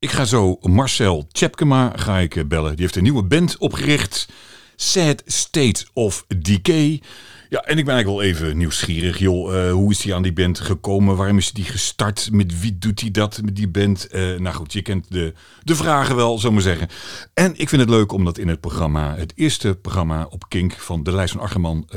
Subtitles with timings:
[0.00, 2.70] Ik ga zo Marcel Tjepkema ga ik eh, bellen.
[2.70, 4.28] Die heeft een nieuwe band opgericht.
[4.76, 7.02] Sad State of Decay.
[7.48, 9.18] Ja, en ik ben eigenlijk wel even nieuwsgierig.
[9.18, 11.16] Joh, eh, hoe is hij aan die band gekomen?
[11.16, 12.28] Waarom is hij gestart?
[12.32, 14.06] Met wie doet hij dat met die band?
[14.06, 15.32] Eh, nou goed, je kent de,
[15.62, 16.88] de vragen wel, zo maar zeggen.
[17.34, 20.72] En ik vind het leuk om dat in het programma, het eerste programma op Kink
[20.72, 21.88] van de lijst van Argeman,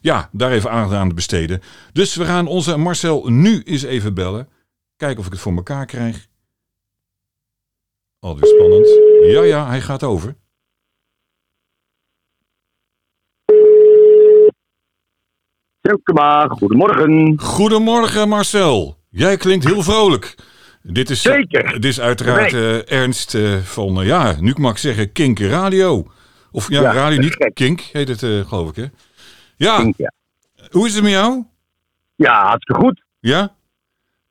[0.00, 1.60] ja, daar even aandacht aan te besteden.
[1.92, 4.48] Dus we gaan onze Marcel nu eens even bellen.
[4.96, 6.28] Kijken of ik het voor elkaar krijg.
[8.20, 8.88] Alweer spannend.
[9.22, 10.34] Ja, ja, hij gaat over.
[15.80, 17.40] Tjepkema, goedemorgen.
[17.40, 18.96] Goedemorgen Marcel.
[19.10, 20.34] Jij klinkt heel vrolijk.
[20.82, 21.72] Dit is, Zeker.
[21.72, 26.06] Dit is uiteraard eh, Ernst eh, van, eh, ja, nu mag ik zeggen Kink Radio.
[26.52, 27.54] Of ja, Ja, radio niet, gek.
[27.54, 28.84] Kink heet het eh, geloof ik hè.
[29.56, 30.12] Ja, Kink, ja.
[30.70, 31.44] hoe is het met jou?
[32.16, 33.02] Ja, hartstikke goed.
[33.20, 33.54] Ja?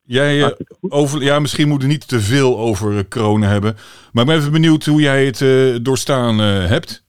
[0.09, 3.75] Jij, eh, over, ja, misschien moeten we niet te veel over eh, corona hebben.
[4.11, 7.05] Maar ik ben even benieuwd hoe jij het eh, doorstaan hebt.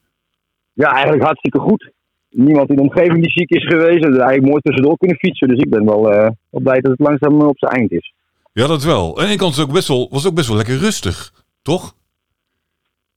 [0.72, 1.90] Ja, eigenlijk hartstikke goed.
[2.30, 4.04] Niemand in de omgeving die ziek is geweest.
[4.04, 5.48] En er eigenlijk mooi tussendoor kunnen fietsen.
[5.48, 8.14] Dus ik ben wel, wel blij dat het langzaam op zijn eind is.
[8.52, 9.20] Ja, dat wel.
[9.22, 11.94] En ik was ook best wel, was ook best wel lekker rustig, toch?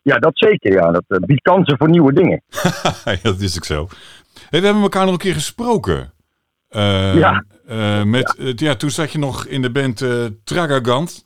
[0.01, 0.73] Ja, dat zeker.
[0.73, 0.91] Ja.
[0.91, 2.41] Dat biedt kansen voor nieuwe dingen.
[3.05, 3.87] ja, dat is ook zo.
[4.49, 6.13] Hey, we hebben elkaar nog een keer gesproken.
[6.69, 7.43] Ja.
[7.65, 11.25] Eh, met, eh, ja, toen zat je nog in de band eh Tragagant.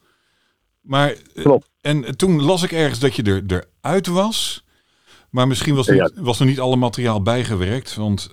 [0.81, 1.69] Maar, Klopt.
[1.81, 4.65] En toen las ik ergens dat je er, eruit was.
[5.29, 7.95] Maar misschien was, niet, was er niet alle materiaal bijgewerkt.
[7.95, 8.29] Want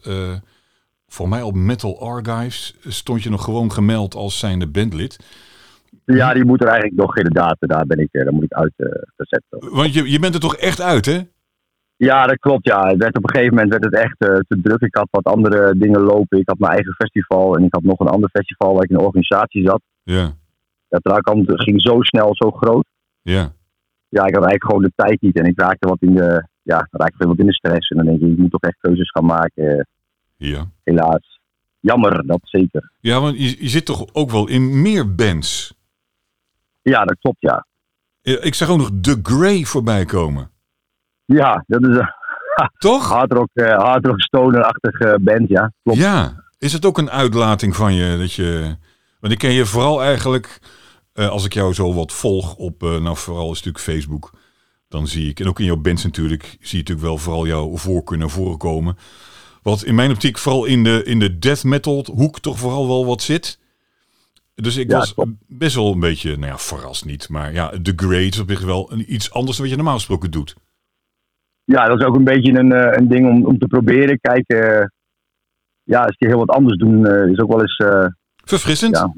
[1.09, 5.17] voor mij op Metal Archives stond je nog gewoon gemeld als zijnde bandlid.
[6.05, 7.57] Ja, die moet er eigenlijk nog inderdaad.
[7.61, 8.73] Daar ben ik, daar moet ik uit
[9.17, 9.43] gezet.
[9.49, 9.75] worden.
[9.75, 11.21] Want je, je bent er toch echt uit, hè?
[11.97, 12.67] Ja, dat klopt.
[12.67, 12.87] Ja.
[12.87, 14.81] Het werd op een gegeven moment werd het echt eh, te druk.
[14.81, 16.39] Ik had wat andere dingen lopen.
[16.39, 17.57] Ik had mijn eigen festival.
[17.57, 19.83] En ik had nog een ander festival waar ik in de organisatie zat.
[20.03, 20.33] Ja,
[20.89, 22.87] Dat Trakant ging zo snel, zo groot.
[23.23, 23.53] ja.
[24.09, 25.39] ja, ik had eigenlijk gewoon de tijd niet.
[25.39, 27.89] En ik raakte wat in de, ja, raakte wat in de stress.
[27.91, 29.87] En dan denk je, je moet toch echt keuzes gaan maken.
[30.37, 30.71] ja.
[30.85, 31.41] Helaas.
[31.81, 32.91] Jammer, dat zeker.
[33.01, 35.75] Ja, want je, je zit toch ook wel in meer bands?
[36.83, 37.67] Ja, dat klopt, ja.
[38.21, 40.51] Ja, Ik zag ook nog The Grey voorbij komen.
[41.25, 42.09] Ja, dat is een
[42.79, 43.09] Toch?
[43.09, 45.73] hardrock, eh hardrock stoner-achtige band, ja.
[45.83, 45.99] Klopt.
[45.99, 46.43] Ja.
[46.59, 48.19] Is het ook een uitlating van je?
[48.19, 48.77] Dat je
[49.25, 50.59] want ik ken je vooral eigenlijk,
[51.13, 54.33] eh, als ik jou zo wat volg op, eh, nou vooral is natuurlijk Facebook.
[54.89, 57.77] Dan zie ik, en ook in jouw bands natuurlijk, zie je natuurlijk wel vooral jouw
[57.77, 58.97] voorkeur naar voren komen.
[59.63, 63.07] Wat in mijn optiek vooral in de, in de death metal hoek toch vooral wel
[63.07, 63.59] wat zit.
[64.55, 65.15] Dus ik Ja, was
[65.47, 67.29] best wel een beetje, nou ja, verrast niet.
[67.29, 69.99] Maar ja, The Grey is op zich wel een, iets anders dan wat je normaal
[69.99, 70.55] gesproken doet.
[71.65, 74.21] Ja, dat is ook een beetje een, eh, een ding om, om te proberen.
[74.21, 74.87] Kijken, eh,
[75.83, 77.83] ja, als die heel wat anders doen, eh, is ook wel eens
[78.45, 78.97] Verfrissend.
[78.97, 79.13] ja,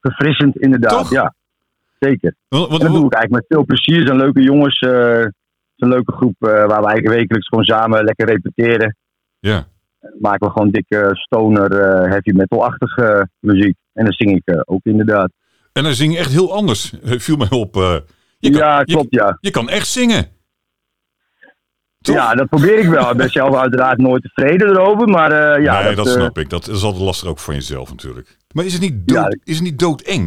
[0.00, 0.90] verfrissend, inderdaad.
[0.90, 1.10] Toch?
[1.10, 1.34] Ja,
[1.98, 2.34] zeker.
[2.48, 4.06] En dat doe ik eigenlijk met veel plezier.
[4.06, 4.80] Zijn leuke jongens.
[5.76, 8.96] een leuke groep waar we eigenlijk wekelijks gewoon samen lekker repeteren.
[9.40, 9.66] ja.
[10.20, 11.70] maken we gewoon dikke stoner,
[12.08, 13.74] heavy metal-achtige muziek.
[13.92, 15.30] En dan zing ik ook inderdaad.
[15.72, 16.94] En dan zing je echt heel anders.
[17.02, 17.74] Viel mij op.
[18.38, 19.38] je, kan, ja, je- klopt, ja.
[19.40, 20.26] Je, kan echt zingen.
[22.02, 22.14] Toch?
[22.16, 23.10] Ja, dat probeer ik wel.
[23.10, 25.82] Ik ben zelf uiteraard nooit tevreden erover, maar eh, ja.
[25.82, 26.50] nee, dat, eh, snap ik.
[26.50, 28.36] Dat is altijd lastig ook van jezelf natuurlijk.
[28.54, 30.24] Maar is het niet, dood, Ja, is het niet doodeng?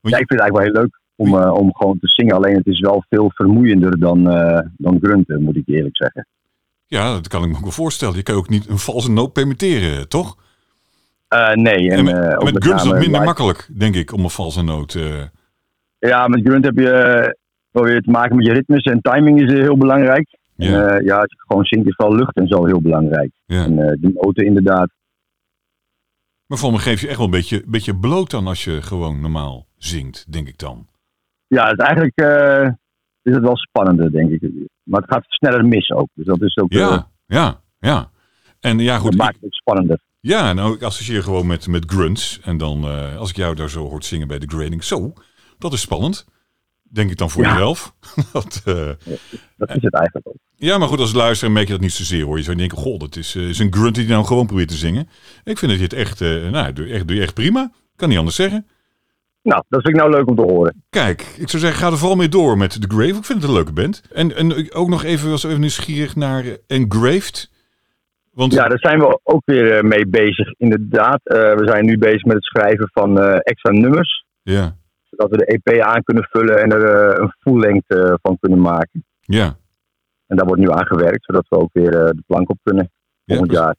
[0.00, 2.08] Want ja, je- ik vind het eigenlijk wel heel leuk om, eh, om gewoon te
[2.08, 2.34] zingen.
[2.36, 6.26] Alleen het is wel veel vermoeiender dan, eh dan grunten, moet ik eerlijk zeggen.
[6.86, 8.16] ja, dat kan ik me ook wel voorstellen.
[8.16, 10.36] Je kan ook niet een valse noot permitteren, toch?
[11.28, 13.24] Eh, nee, en, En, met, eh, met is het name minder live.
[13.24, 14.94] makkelijk, denk ik, om een valse noot.
[14.94, 15.22] eh.
[15.98, 17.36] Ja, met grunt heb je
[17.84, 20.38] weer te maken met je ritmes en timing is eh, heel belangrijk.
[20.56, 23.30] En, eh, ja, als je gewoon zingt is wel lucht en zo heel belangrijk.
[23.46, 23.64] ja.
[23.64, 24.90] En eh, die noten inderdaad.
[26.46, 29.20] Maar voor me geef je echt wel een beetje, beetje bloot dan als je gewoon
[29.20, 30.86] normaal zingt, denk ik dan.
[31.46, 32.20] Ja, het eigenlijk
[33.22, 34.50] is het wel spannender, denk ik.
[34.82, 36.08] Maar het gaat sneller mis ook.
[36.14, 38.10] Dus dat is ook Ja, ja, ja.
[38.60, 39.16] En ja, dat goed.
[39.16, 40.00] maakt het spannender.
[40.20, 42.40] ja, nou, ik associeer gewoon met, met grunts.
[42.40, 42.84] En dan,
[43.18, 45.12] als ik jou daar zo hoort zingen bij de grading, zo,
[45.58, 46.26] dat is spannend.
[46.96, 47.52] Denk ik dan voor Ja.
[47.52, 47.94] jezelf.
[48.32, 48.74] dat, eh,
[49.56, 50.34] Dat is het eigenlijk ook.
[50.56, 52.36] Ja, maar goed, als luisteraar merk je dat niet zozeer hoor.
[52.36, 54.74] Je zou denken, goh, dat is, eh, is een grunt die nou gewoon probeert te
[54.74, 55.08] zingen.
[55.44, 57.70] Ik vind dat je het echt, eh, nou, doe, echt, doe je echt prima.
[57.96, 58.66] Kan niet anders zeggen.
[59.42, 60.84] Nou, dat vind ik nou leuk om te horen.
[60.90, 63.16] Kijk, ik zou zeggen, ga er vooral mee door met The Grave.
[63.18, 64.02] Ik vind het een leuke band.
[64.12, 67.50] En, en ook nog even, was even nieuwsgierig naar Engraved.
[68.32, 71.20] Want Ja, daar zijn we ook weer mee bezig, inderdaad.
[71.22, 74.24] Eh, we zijn nu bezig met het schrijven van extra nummers.
[74.42, 74.76] ja,
[75.16, 78.60] Zodat we de EP aan kunnen vullen en er eh, een full-length eh, van kunnen
[78.60, 79.04] maken.
[79.20, 79.56] ja,
[80.26, 82.90] En daar wordt nu aan gewerkt, zodat we ook weer eh, de plank op kunnen
[83.24, 83.66] ja, volgend precies.
[83.66, 83.76] jaar.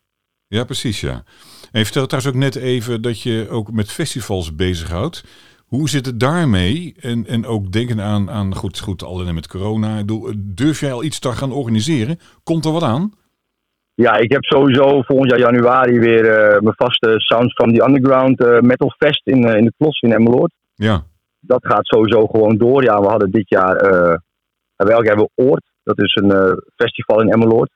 [0.48, 1.24] ja, precies, ja.
[1.72, 5.24] En je vertelde trouwens ook net even dat je ook met festivals bezighoudt.
[5.66, 6.96] Hoe zit het daarmee?
[7.00, 10.04] En, en ook denken aan, aan goed, goed, alleen met corona.
[10.36, 12.20] Durf jij al iets te gaan organiseren?
[12.44, 13.14] Komt er wat aan?
[13.94, 16.24] Ja, ik heb sowieso volgend jaar januari weer
[16.64, 20.54] mijn vaste Sounds from the Underground Metal Fest in, in de Klos in Emmeloord.
[20.76, 21.04] Ja.
[21.48, 22.84] Dat gaat sowieso gewoon door.
[22.84, 24.16] Ja, we hadden dit jaar, eh
[24.76, 25.64] jaar hebben we Oort.
[25.84, 27.72] Dat is een eh, festival in Emmeloord.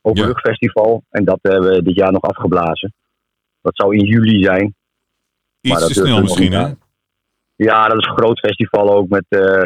[0.00, 1.04] Openluchtfestival.
[1.10, 2.94] En dat hebben we dit jaar nog afgeblazen.
[3.60, 4.74] Dat zou in juli zijn.
[5.60, 6.72] Iets dat te snel misschien, hè?
[7.54, 9.64] Ja, dat is een groot festival ook met eh,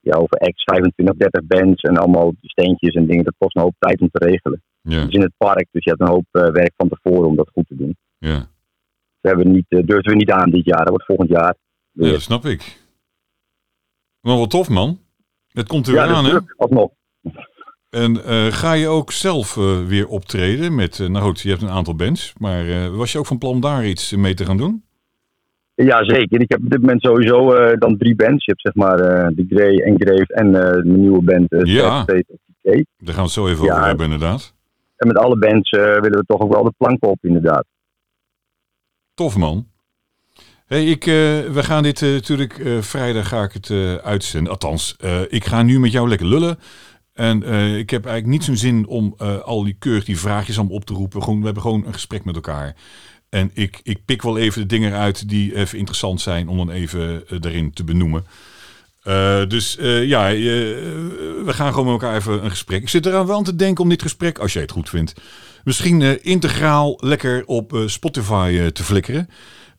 [0.00, 3.24] ja, over ex 25, 30 bands en allemaal steentjes en dingen.
[3.24, 4.62] Dat kost een hoop tijd om te regelen.
[4.80, 7.36] Ja, Het is in het park, dus je hebt een hoop werk van tevoren om
[7.36, 7.96] dat goed te doen.
[8.18, 8.52] ja.
[9.24, 10.78] Dat hebben we niet, eh, durven we niet aan dit jaar.
[10.78, 11.54] Dat wordt volgend jaar.
[11.92, 12.83] ja, dat snap ik.
[14.24, 14.98] Maar wat tof, man.
[15.52, 16.38] Het komt er ja, weer aan, hè?
[16.56, 16.90] alsnog.
[17.90, 21.62] En eh, ga je ook zelf eh, weer optreden met, eh, nou goed, je hebt
[21.62, 24.84] een aantal bands, maar was je ook van plan daar iets mee te gaan doen?
[25.74, 26.40] Ja, zeker.
[26.40, 28.44] Ik heb op dit moment sowieso dan drie bands.
[28.44, 28.96] Je hebt zeg maar
[29.34, 29.76] The Grey,
[30.26, 32.02] en eh de nieuwe band Ja.
[32.02, 32.24] State.
[32.62, 33.72] Daar gaan we het zo even Ja.
[33.72, 34.54] over hebben, inderdaad.
[34.96, 37.64] En met alle bands willen we toch ook wel de plank op, inderdaad.
[39.14, 39.66] Tof, man.
[40.74, 41.14] Hey, ik, eh,
[41.52, 44.52] we gaan dit eh, natuurlijk eh, vrijdag ga ik het eh, uitzenden.
[44.52, 46.58] Althans, eh, ik ga nu met jou lekker lullen.
[47.12, 50.58] En eh, ik heb eigenlijk niet zo'n zin om eh, al die keurig die vraagjes
[50.58, 51.22] allemaal op te roepen.
[51.22, 52.74] Gewoon, we hebben gewoon een gesprek met elkaar.
[53.28, 56.70] En ik, ik pik wel even de dingen uit die even interessant zijn om dan
[56.70, 58.26] even eh, daarin te benoemen.
[59.02, 60.36] Eh, dus eh, ja, eh,
[61.44, 62.82] we gaan gewoon met elkaar even een gesprek.
[62.82, 65.14] Ik zit eraan wel aan te denken om dit gesprek, als jij het goed vindt,
[65.64, 69.28] misschien eh, integraal lekker op eh, Spotify eh, te flikkeren.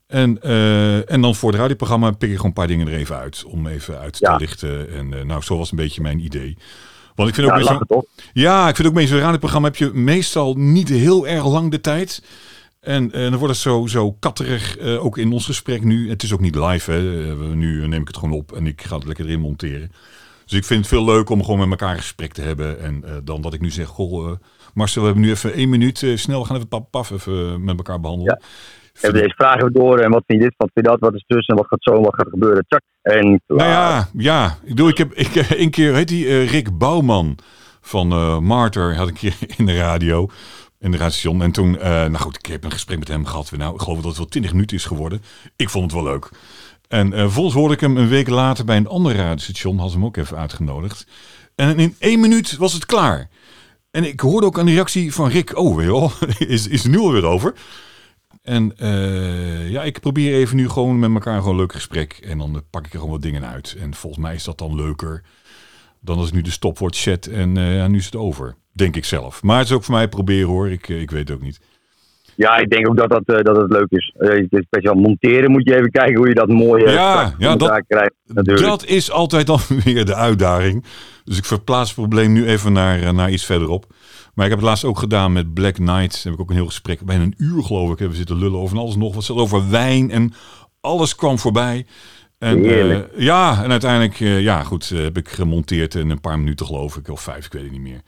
[0.06, 3.16] En, eh, en dan voor het radioprogramma pik ik gewoon een paar dingen er even
[3.16, 3.44] uit.
[3.46, 4.36] Om even uit te Ja.
[4.36, 4.90] lichten.
[4.92, 6.56] En eh, nou, zo was een beetje mijn idee.
[7.14, 8.04] Want ik vind ook Ja, toch?
[8.32, 11.80] ja, ik vind ook mee zo'n radioprogramma heb je meestal niet heel erg lang de
[11.80, 12.22] tijd.
[12.80, 16.08] En, eh, dan wordt het zo, zo katterig, ook in ons gesprek nu.
[16.10, 17.00] Het is ook niet live, hè.
[17.36, 19.92] We- nu neem ik het gewoon op en ik ga het lekker erin monteren.
[20.44, 22.80] Dus ik vind het veel leuk om gewoon met elkaar een gesprek te hebben.
[22.80, 24.32] En dan dat ik nu zeg, goh,
[24.74, 25.98] Marcel, we hebben nu even één minuut.
[26.14, 28.42] snel, we gaan even paf even met elkaar behandelen.
[28.96, 29.98] Even deze vragen door.
[29.98, 32.00] En wat vind je dit, wat vind je dat, wat is tussen, wat gaat zo,
[32.00, 32.64] wat gaat er gebeuren.
[32.68, 32.80] Tjak.
[33.02, 33.42] En.
[33.46, 34.46] Nou ja, ja.
[34.62, 37.38] Ik bedoel, ik heb ik, eh, een keer, heet die eh, Rick Bouwman
[37.80, 40.28] van eh Martyr, had ik een keer in de radio,
[40.78, 41.42] in de radiostation.
[41.42, 43.52] En toen, eh, nou goed, ik heb een gesprek met hem gehad.
[43.56, 45.22] Nou, ik geloof dat het wel 20 minuten is geworden.
[45.56, 46.28] Ik vond het wel leuk.
[46.88, 50.04] En eh volgens hoorde ik hem een week later bij een ander radiostation, had hem
[50.04, 51.06] ook even uitgenodigd.
[51.54, 53.28] En in één minuut was het klaar.
[53.90, 55.78] En ik hoorde ook de reactie van Rick, oh
[56.38, 57.54] is, is er nu alweer over?
[58.46, 62.12] En eh, ja, ik probeer even nu gewoon met elkaar gewoon een leuk gesprek.
[62.12, 63.76] En dan pak ik er gewoon wat dingen uit.
[63.80, 65.22] En volgens mij is dat dan leuker
[66.00, 68.54] dan als ik nu de stopwoord chat en eh, ja, nu is het over.
[68.72, 69.42] Denk ik zelf.
[69.42, 70.70] Maar het is ook voor mij proberen hoor.
[70.70, 71.60] Ik, eh, ik weet het ook niet.
[72.34, 74.14] Ja, ik denk ook dat dat, dat het leuk is.
[74.18, 78.12] Het is speciaal monteren moet je even kijken hoe je dat mooi Ja, dat- krijgt.
[78.26, 78.66] Natuurlijk.
[78.66, 80.84] Dat is altijd dan weer de uitdaging.
[81.24, 83.86] Dus ik verplaats het probleem nu even naar, naar iets verderop.
[84.36, 86.12] Maar ik heb het laatst ook gedaan met Black Knight.
[86.12, 87.98] Daar heb ik ook een heel gesprek, bijna een uur geloof ik.
[87.98, 89.14] Hebben we zitten lullen over alles nog.
[89.14, 90.32] Wat zelfs over wijn en
[90.80, 91.86] alles kwam voorbij.
[92.38, 96.38] En, eh, ja, en uiteindelijk, eh, ja goed, eh, heb ik gemonteerd in een paar
[96.38, 97.08] minuten geloof ik.
[97.08, 98.00] Of vijf, ik weet het niet meer.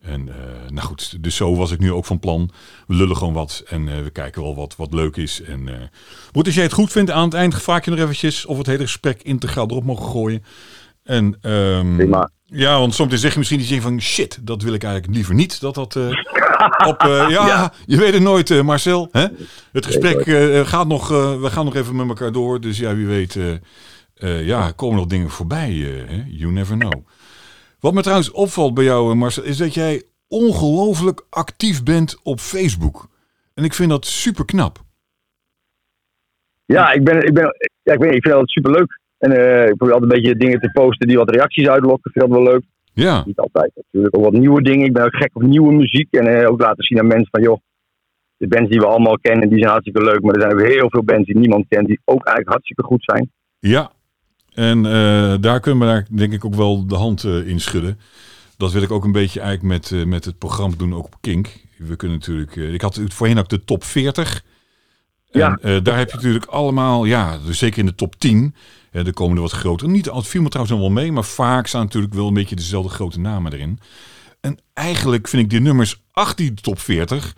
[0.00, 0.24] En
[0.68, 2.50] nou goed, dus zo was ik nu ook van plan.
[2.86, 5.42] We lullen gewoon wat en we kijken wel wat, wat leuk is.
[5.42, 5.90] En
[6.32, 8.66] goed, als jij het goed vindt, aan het eind vraag je nog eventjes of het
[8.66, 10.44] hele gesprek integraal erop mogen gooien.
[11.02, 11.38] En
[11.96, 12.30] Prima.
[12.44, 15.60] Ja, want soms zeg je misschien iets van shit, dat wil ik eigenlijk liever niet.
[15.60, 16.08] Dat dat eh,
[16.90, 17.72] op, eh, ja, Ja.
[17.86, 19.08] je weet het nooit, eh, Marcel.
[19.12, 19.26] Hè?
[19.72, 20.22] Het gesprek
[20.68, 22.60] gaat nog, we gaan nog even met elkaar door.
[22.60, 23.38] Dus ja, wie weet,
[24.44, 25.72] ja, komen nog dingen voorbij.
[26.08, 26.24] hè?
[26.26, 27.06] You never know.
[27.80, 33.08] Wat me trouwens opvalt bij jou, Marcel, is dat jij ongelooflijk actief bent op Facebook.
[33.54, 34.82] En ik vind dat super knap.
[36.64, 37.44] Ja, ik, ben, ik, ben,
[37.82, 39.00] ja, ik, weet, niet, ik vind dat superleuk.
[39.24, 42.10] En eh, ik probeer altijd een beetje dingen te posten die wat reacties uitlokken.
[42.12, 42.62] Ik vind dat wel leuk.
[42.92, 44.16] Ja, Niet altijd natuurlijk.
[44.16, 44.86] Ook wat nieuwe dingen.
[44.86, 46.08] Ik ben ook gek op nieuwe muziek.
[46.10, 47.58] En eh, ook laten zien aan mensen van, joh,
[48.36, 50.22] de bands die we allemaal kennen, die zijn hartstikke leuk.
[50.22, 53.02] Maar er zijn ook heel veel bands die niemand kent, die ook eigenlijk hartstikke goed
[53.04, 53.30] zijn.
[53.58, 53.92] ja.
[54.54, 57.98] En eh, daar kunnen we daar denk ik ook wel de hand eh, in schudden.
[58.56, 61.48] Dat wil ik ook een beetje eigenlijk met, met het programma doen, ook op Kink.
[61.78, 64.42] We kunnen natuurlijk, ik had het voorheen ook de top 40.
[65.30, 65.80] En, Ja.
[65.80, 68.54] daar heb je natuurlijk allemaal, ja, dus zeker in de top 10.
[69.02, 69.90] Er komen er wat grotere.
[69.90, 72.56] Niet altijd viel me trouwens nog wel mee, maar vaak staan natuurlijk wel een beetje
[72.56, 73.78] dezelfde grote namen erin.
[74.40, 77.34] En eigenlijk vind ik die nummers achter die top 40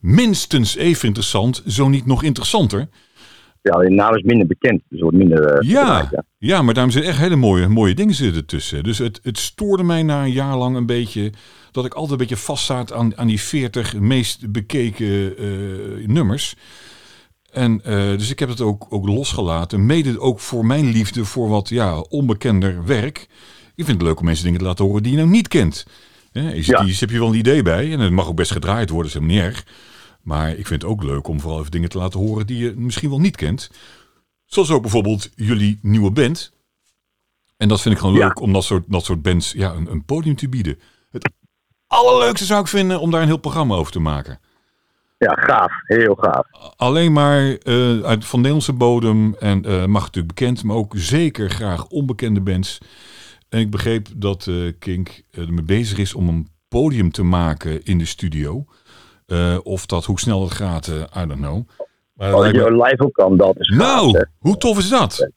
[0.00, 2.88] minstens even interessant, zo niet nog interessanter.
[3.62, 4.82] Ja, de naam is minder bekend.
[4.88, 5.44] Dus wordt minder...
[5.44, 6.24] eh, Ja, ja.
[6.38, 8.82] ja, maar daarom zijn echt hele mooie, mooie dingen zitten tussen.
[8.82, 11.32] Dus het, het stoorde mij na een jaar lang een beetje
[11.70, 15.46] dat ik altijd een beetje vaststaat aan, aan die 40 meest bekeken eh,
[16.06, 16.54] nummers.
[17.52, 19.86] En eh, dus ik heb het ook, ook losgelaten.
[19.86, 23.18] Mede ook voor mijn liefde voor wat ja, onbekender werk.
[23.74, 25.86] Ik vind het leuk om mensen dingen te laten horen die je nou niet kent.
[26.32, 26.84] Hè, is Ja.
[26.86, 27.92] heb je wel een idee bij.
[27.92, 29.66] En het mag ook best gedraaid worden, dat is helemaal niet erg.
[30.22, 32.74] Maar ik vind het ook leuk om vooral even dingen te laten horen die je
[32.76, 33.70] misschien wel niet kent.
[34.44, 36.52] Zoals ook bijvoorbeeld jullie nieuwe band.
[37.56, 38.26] En dat vind ik gewoon Ja.
[38.26, 40.78] leuk om dat soort, dat soort bands ja, een, een podium te bieden.
[41.10, 41.30] Het
[41.86, 44.40] allerleukste zou ik vinden om daar een heel programma over te maken.
[45.22, 45.72] Ja, gaaf.
[45.86, 46.46] Heel gaaf.
[46.76, 51.50] Alleen maar eh, uit van Nederlandse bodem en eh, mag natuurlijk bekend, maar ook zeker
[51.50, 52.78] graag onbekende bands.
[53.48, 57.98] En ik begreep dat eh, Kink ermee bezig is om een podium te maken in
[57.98, 58.64] de studio.
[59.62, 61.68] Of dat, hoe snel dat gaat, I don't know.
[62.14, 65.30] Maar me- je live ook kan, dat is nou, hoe tof is dat?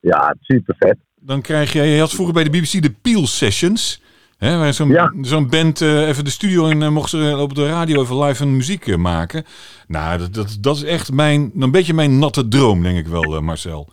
[0.00, 0.96] Ja, super vet.
[1.14, 4.02] Dan krijg je, je had vroeger bij de BBC de Peel Sessions.
[4.38, 5.44] Hè, waar zo'n Ja.
[5.50, 8.56] band eh, even de studio in eh, mocht ze op de radio even live een
[8.56, 9.44] muziek eh, maken.
[9.86, 13.22] Nou, dat, dat, dat is echt mijn, een beetje mijn natte droom, denk ik wel,
[13.36, 13.88] eh, Marcel.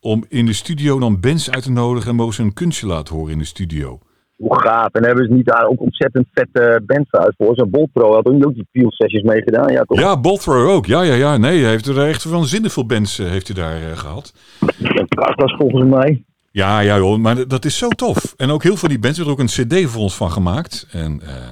[0.00, 3.14] Om in de studio dan bands uit te nodigen en mogen ze een kunstje laten
[3.14, 3.98] horen in de studio.
[4.36, 4.88] Hoe gaaf.
[4.92, 7.54] En hebben ze niet daar ook ontzettend vette bands uit voor.
[7.54, 9.72] Zo'n Boltro had ook ook die Peel sessies meegedaan.
[9.72, 9.98] Ja, toch?
[9.98, 10.86] Ja, Bothrow ook.
[10.86, 11.36] Ja, ja, ja.
[11.36, 14.34] Nee, hij heeft er echt waanzinnig veel bands eh, heeft hij daar eh, gehad.
[14.78, 16.24] En Cartas volgens mij.
[16.54, 18.34] Ja, ja joh, maar dat is zo tof.
[18.36, 20.86] En ook heel veel die bands hebben er ook een cd voor ons van gemaakt.
[20.90, 21.48] En, eh,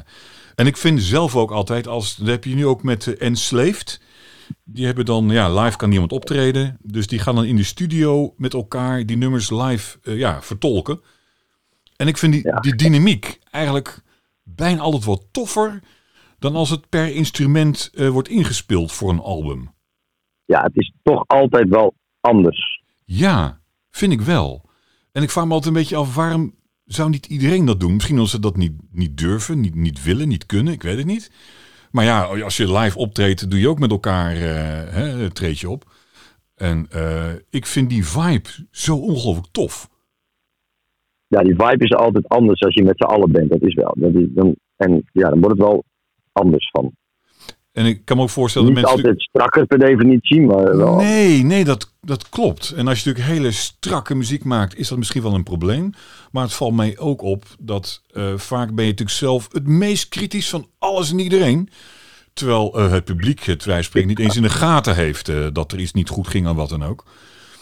[0.54, 4.00] en ik vind zelf ook altijd, als, dat heb je nu ook met uh, Enslaved.
[4.64, 6.78] Die hebben dan, ja, live kan niemand optreden.
[6.82, 11.00] Dus die gaan dan in de studio met elkaar die nummers live eh, ja, vertolken.
[11.96, 12.60] En ik vind die, Ja.
[12.60, 14.02] die dynamiek eigenlijk
[14.42, 15.80] bijna altijd wat toffer
[16.38, 19.74] dan als het per instrument wordt ingespeeld voor een album.
[20.44, 22.82] Ja, het is toch altijd wel anders.
[23.04, 24.70] Ja, vind ik wel.
[25.12, 26.54] En ik vraag me altijd een beetje af, waarom
[26.84, 27.92] zou niet iedereen dat doen?
[27.94, 31.06] Misschien omdat ze dat niet, niet durven, niet, niet willen, niet kunnen, ik weet het
[31.06, 31.30] niet.
[31.90, 35.70] Maar ja, als je live optreedt, doe je ook met elkaar eh hè, treed je
[35.70, 35.84] op.
[36.54, 39.88] En eh, ik vind die vibe zo ongelooflijk tof.
[41.26, 43.50] Ja, die vibe is altijd anders als je met z'n allen bent.
[43.50, 43.94] Dat is wel.
[43.98, 45.84] Dat is, dan, en ja, dan wordt het wel
[46.32, 46.92] anders van.
[47.72, 49.04] En ik kan me ook voorstellen Niet dat mensen...
[49.04, 50.96] altijd strakker per definitie, maar wel.
[50.96, 52.70] Nee, nee, dat, dat klopt.
[52.76, 55.90] En als je natuurlijk hele strakke muziek maakt, is dat misschien wel een probleem.
[56.30, 60.08] Maar het valt mij ook op dat eh, vaak ben je natuurlijk zelf het meest
[60.08, 61.68] kritisch van alles en iedereen.
[62.32, 65.72] Terwijl eh, het publiek het wij spreken niet eens in de gaten heeft eh, dat
[65.72, 67.04] er iets niet goed ging aan wat dan ook.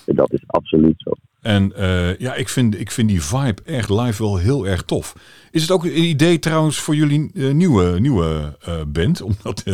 [0.06, 1.10] Dat is absoluut zo.
[1.40, 5.14] En eh, ja, ik vind, ik vind die vibe echt live wel heel erg tof.
[5.50, 9.22] Is het ook een idee trouwens voor jullie eh, nieuwe, nieuwe eh, band?
[9.22, 9.64] Om dat,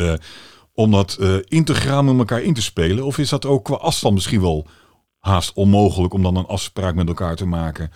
[0.75, 1.19] om dat
[1.49, 3.05] integraal met elkaar in te spelen?
[3.05, 4.67] Of is dat ook qua afstand misschien wel
[5.19, 7.91] haast onmogelijk om dan een afspraak met elkaar te maken?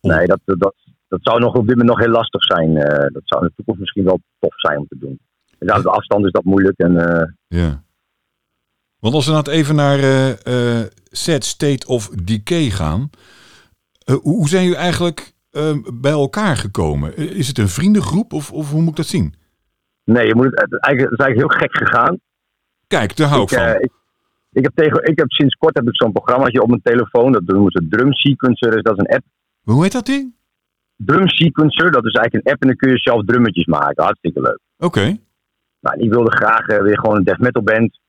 [0.00, 0.74] Om- Nee, dat, dat,
[1.08, 2.74] dat zou nog op dit moment nog heel lastig zijn.
[3.12, 5.20] Dat zou in de toekomst misschien wel tof zijn om te doen.
[5.58, 6.78] Dus aan de afstand is dat moeilijk.
[6.78, 6.92] En,
[7.48, 7.82] Ja.
[9.00, 13.10] Want als we nou even naar eh eh, Sad State of Decay gaan.
[14.04, 17.16] eh, hoe zijn jullie eigenlijk eh, bij elkaar gekomen?
[17.16, 19.34] Is het een vriendengroep of, of hoe moet ik dat zien?
[20.04, 22.18] nee, je moet het, is eigenlijk heel gek gegaan.
[22.86, 23.68] Kijk, daar hou ik, ik, van.
[23.68, 23.92] ik,
[24.52, 27.32] ik heb tegen, ik heb sinds kort heb ik zo'n programmaatje op mijn telefoon.
[27.32, 28.70] Dat noemen ze Drum Sequencer.
[28.70, 29.24] Dus dat is een app.
[29.62, 30.34] Hoe heet dat ding?
[30.96, 34.04] Drum Sequencer, dat is eigenlijk een app en dan kun je zelf drummetjes maken.
[34.04, 34.58] Hartstikke leuk.
[34.78, 35.18] Oké.
[35.80, 37.99] Nou, en ik wilde graag weer gewoon een death metal band.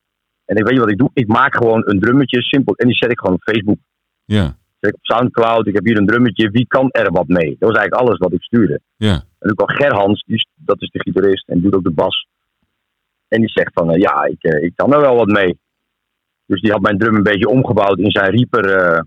[0.52, 1.10] En ik weet je wat ik doe?
[1.14, 2.74] Ik maak gewoon een drummetje, simpel.
[2.76, 3.78] En die zet ik gewoon op Facebook.
[4.26, 4.44] Ja,
[4.80, 5.68] Zet ik op Soundcloud.
[5.68, 6.50] Ik heb hier een drummetje.
[6.50, 7.56] Wie kan er wat mee?
[7.60, 8.80] Dat was eigenlijk alles wat ik stuurde.
[8.96, 9.14] ja.
[9.14, 12.28] En toen kwam Gerhans, die, dat is de gitarist en doet ook de bas.
[13.28, 15.60] En die zegt van, eh, ja, ik, eh, ik kan er wel wat mee.
[16.46, 19.02] Dus die had mijn drum een beetje omgebouwd in zijn Reaper eh,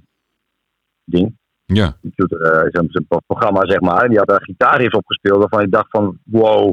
[1.04, 1.36] ding.
[1.64, 4.02] Ja, Computer, zijn, zijn pro- programma, zeg maar.
[4.02, 6.72] En die had een gitaarriff opgespeeld waarvan ik dacht van, wow,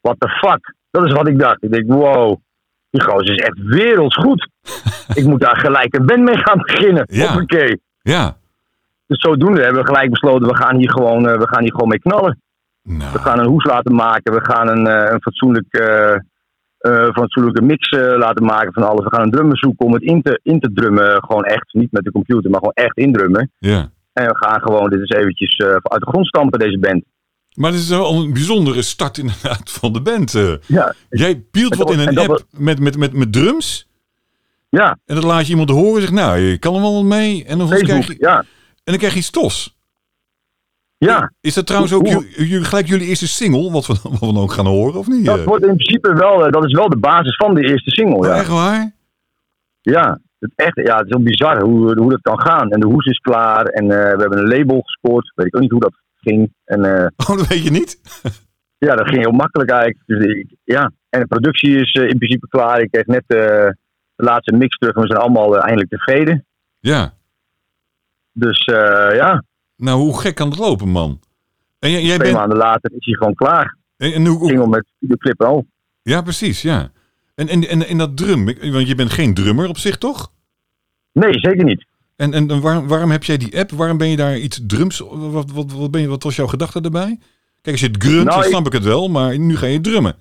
[0.00, 0.74] what the fuck?
[0.90, 1.62] Dat is wat ik dacht.
[1.62, 2.40] Ik denk, wow,
[2.94, 4.48] die gozer is echt wereldsgoed.
[5.20, 7.04] ik moet daar gelijk een band mee gaan beginnen.
[7.06, 7.26] Ja.
[7.26, 7.80] Hoppakee.
[8.02, 8.36] ja.
[9.06, 11.88] Dus zodoende hebben we gelijk besloten, we gaan hier gewoon, eh, we gaan hier gewoon
[11.88, 12.42] mee knallen.
[12.82, 14.32] Nou, We gaan een hoes laten maken.
[14.32, 16.16] We gaan een, eh, een fatsoenlijk, eh,
[17.12, 19.04] fatsoenlijke mix laten maken van alles.
[19.04, 21.24] We gaan een drummer zoeken om het in te, in te drummen.
[21.24, 21.72] Gewoon echt.
[21.72, 23.50] Niet met de computer, maar gewoon echt indrummen.
[23.58, 23.92] ja.
[24.12, 27.04] En we gaan gewoon dit eens eventjes uit de grond stampen, deze band.
[27.54, 30.34] Maar het is wel een bijzondere start inderdaad van de band.
[30.34, 30.52] eh.
[30.66, 33.88] Ja, Jij pielt wat dat- in en een dat app met, met, met, met drums.
[34.68, 37.04] ja En dan laat je iemand horen en zegt, nou, je kan er wel wat
[37.04, 37.44] mee.
[37.44, 38.06] En dan, krijg Facebook.
[38.06, 38.44] je, Ja, en
[38.84, 39.76] dan krijg je iets tos.
[40.98, 41.32] ja.
[41.40, 44.26] Is dat trouwens ook Hoe- ju- ju- gelijk jullie eerste single, wat we, wat we
[44.26, 45.24] dan ook gaan horen, of niet?
[45.24, 45.44] Dat eh?
[45.44, 48.26] wordt in principe wel, eh, dat is wel de basis van de eerste single.
[48.28, 48.94] Ja, Echt waar?
[49.80, 50.20] ja.
[50.38, 52.70] Het, echt, ja, het is heel bizar hoe, hoe dat kan gaan.
[52.70, 53.64] En de hoes is klaar.
[53.66, 55.32] En we hebben een label gescoord.
[55.34, 56.52] Weet ik ook niet hoe dat ging.
[56.64, 57.98] En eh, Oh, dat weet je niet?
[58.78, 60.02] Ja, dat ging heel makkelijk eigenlijk.
[60.06, 60.92] Dus ik, ja.
[61.08, 62.80] En de productie is eh, in principe klaar.
[62.80, 63.36] Ik kreeg net, eh,
[64.16, 66.44] de laatste mix terug en we zijn allemaal eindelijk tevreden.
[66.78, 67.14] Ja.
[68.32, 69.44] Dus ja,
[69.76, 71.20] Nou, hoe gek kan het lopen, man?
[71.78, 72.38] En jij, jij twee bent...
[72.40, 73.76] maanden later is hij gewoon klaar.
[73.96, 75.66] En, en hoe, hoe- Single met de clip al.
[76.02, 76.90] Ja, precies, ja.
[77.34, 80.32] En, en, en, en dat drum, want je bent geen drummer op zich, toch?
[81.12, 81.86] Nee, zeker niet.
[82.16, 83.70] En, en, en waarom, waarom heb jij die app?
[83.70, 84.98] Waarom ben je daar iets drums?
[85.10, 87.18] Wat, wat, wat, ben je, wat was jouw gedachte erbij?
[87.60, 89.80] Kijk, als je het grunt, Nou, dan snap ik het wel, maar nu ga je
[89.80, 90.14] drummen.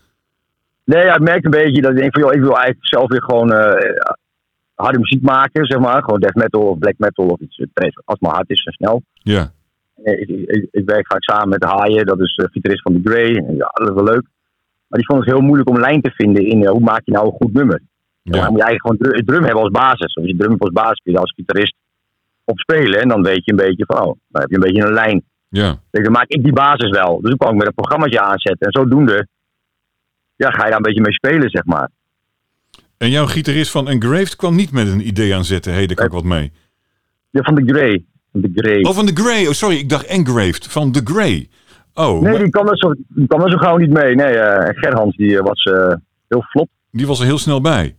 [0.85, 3.09] Nee, ja, ik merk een beetje dat ik denk van, joh, ik wil eigenlijk zelf
[3.09, 3.89] weer gewoon eh,
[4.75, 6.03] harde muziek maken, zeg maar.
[6.03, 7.57] Gewoon death metal of black metal of iets.
[7.57, 9.03] eh, Als het maar hard is en snel.
[9.13, 9.51] Ja,
[10.03, 13.09] Eh, Ik, ik, ik werk vaak samen met Haaien, dat is uh, gitarist van The
[13.09, 13.31] Grey.
[13.33, 14.25] Ja, dat is wel leuk.
[14.87, 17.11] Maar die vond het heel moeilijk om een lijn te vinden in hoe maak je
[17.11, 17.81] nou een goed nummer.
[18.21, 18.31] Ja.
[18.31, 20.15] Dan moet je eigenlijk gewoon drum, drum hebben als basis.
[20.15, 21.75] Als je drum hebt als basis, kun je als gitarist
[22.45, 23.01] op spelen.
[23.01, 25.23] En dan weet je een beetje van, oh, dan heb je een beetje een lijn.
[25.49, 25.79] ja.
[25.91, 27.21] Kijk, dan maak ik die basis wel.
[27.21, 28.67] Dus dan kan ik met een programmaatje aanzetten.
[28.67, 29.27] En zodoende
[30.35, 31.89] ja, ga je daar een beetje mee spelen, zeg maar.
[32.97, 35.71] En jouw gitarist van Engraved kwam niet met een idee aanzetten.
[35.71, 36.51] Hé, hey, daar kan ik wat mee.
[37.29, 38.05] Ja, van The Grey.
[38.31, 38.83] Van The Grey.
[38.83, 39.47] Oh, van The Grey.
[39.47, 40.67] Oh, sorry, ik dacht Engraved.
[40.67, 41.49] Van The Grey.
[41.93, 44.15] Oh, nee, maar die kwam er zo, die kwam er zo gauw niet mee.
[44.15, 45.93] Nee, eh Gerhans die eh, was eh,
[46.27, 46.69] heel flop.
[46.91, 47.95] die was er heel snel bij.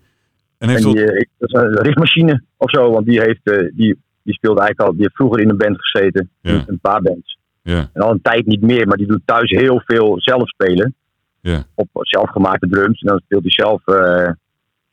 [0.59, 3.41] En En heeft die, dat is een richtmachine of zo, want die heeft,
[3.75, 6.65] die, die speelde eigenlijk al, die heeft vroeger in een band gezeten, Ja.
[6.67, 7.39] een paar bands.
[7.63, 10.95] Ja, En al een tijd niet meer, maar die doet thuis heel veel zelf spelen,
[11.41, 13.01] ja, op zelfgemaakte drums.
[13.01, 14.33] En dan speelt hij zelf, eh,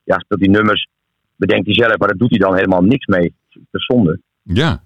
[0.04, 0.88] ja, speelt hij nummers,
[1.36, 3.34] bedenkt hij zelf, maar daar doet hij dan helemaal niks mee.
[3.50, 4.20] Dat is zonde.
[4.44, 4.84] ja.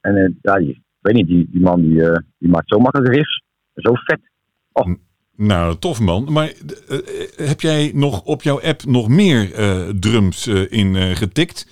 [0.00, 3.14] En eh, ja, ik weet niet, die, die man die, eh, die maakt zo makkelijk
[3.14, 3.42] riffs,
[3.74, 4.20] zo vet.
[5.36, 6.32] Nou, tof man.
[6.32, 6.52] Maar
[7.36, 9.50] heb jij nog op jouw app nog meer
[10.00, 11.66] drums eh, in getikt?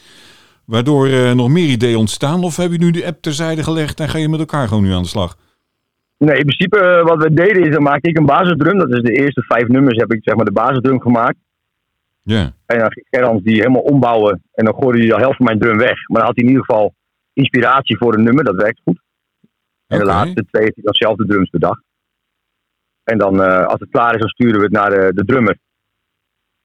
[0.69, 2.45] Waardoor eh, nog meer ideeën ontstaan?
[2.45, 4.93] Of heb je nu de app terzijde gelegd en ga je met elkaar gewoon nu
[4.93, 5.37] aan de slag?
[6.19, 8.79] Nee, in principe eh, wat we deden is, dan maak ik een basisdrum.
[8.79, 11.37] Dat is de eerste vijf nummers heb ik zeg maar de basisdrum gemaakt.
[12.23, 14.43] Ja, En dan ging Gerrans die helemaal ombouwen.
[14.53, 16.09] En dan gooide hij de helft van mijn drum weg.
[16.09, 16.95] Maar dan had hij in ieder geval
[17.33, 18.45] inspiratie voor een nummer.
[18.45, 19.01] Dat werkt goed.
[19.87, 21.83] En de laatste twee heeft hij dan zelf de drums bedacht.
[23.05, 25.59] En dan, eh, als het klaar is, dan sturen we het naar de, de drummer.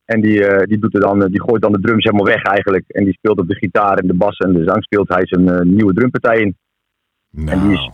[0.05, 2.43] En die, eh, die, doet er dan, eh, die gooit dan de drums helemaal weg
[2.43, 2.83] eigenlijk.
[2.87, 5.49] En die speelt op de gitaar en de bas en de zang speelt hij zijn
[5.49, 6.55] eh, nieuwe drumpartij in.
[7.31, 7.89] nou, die is-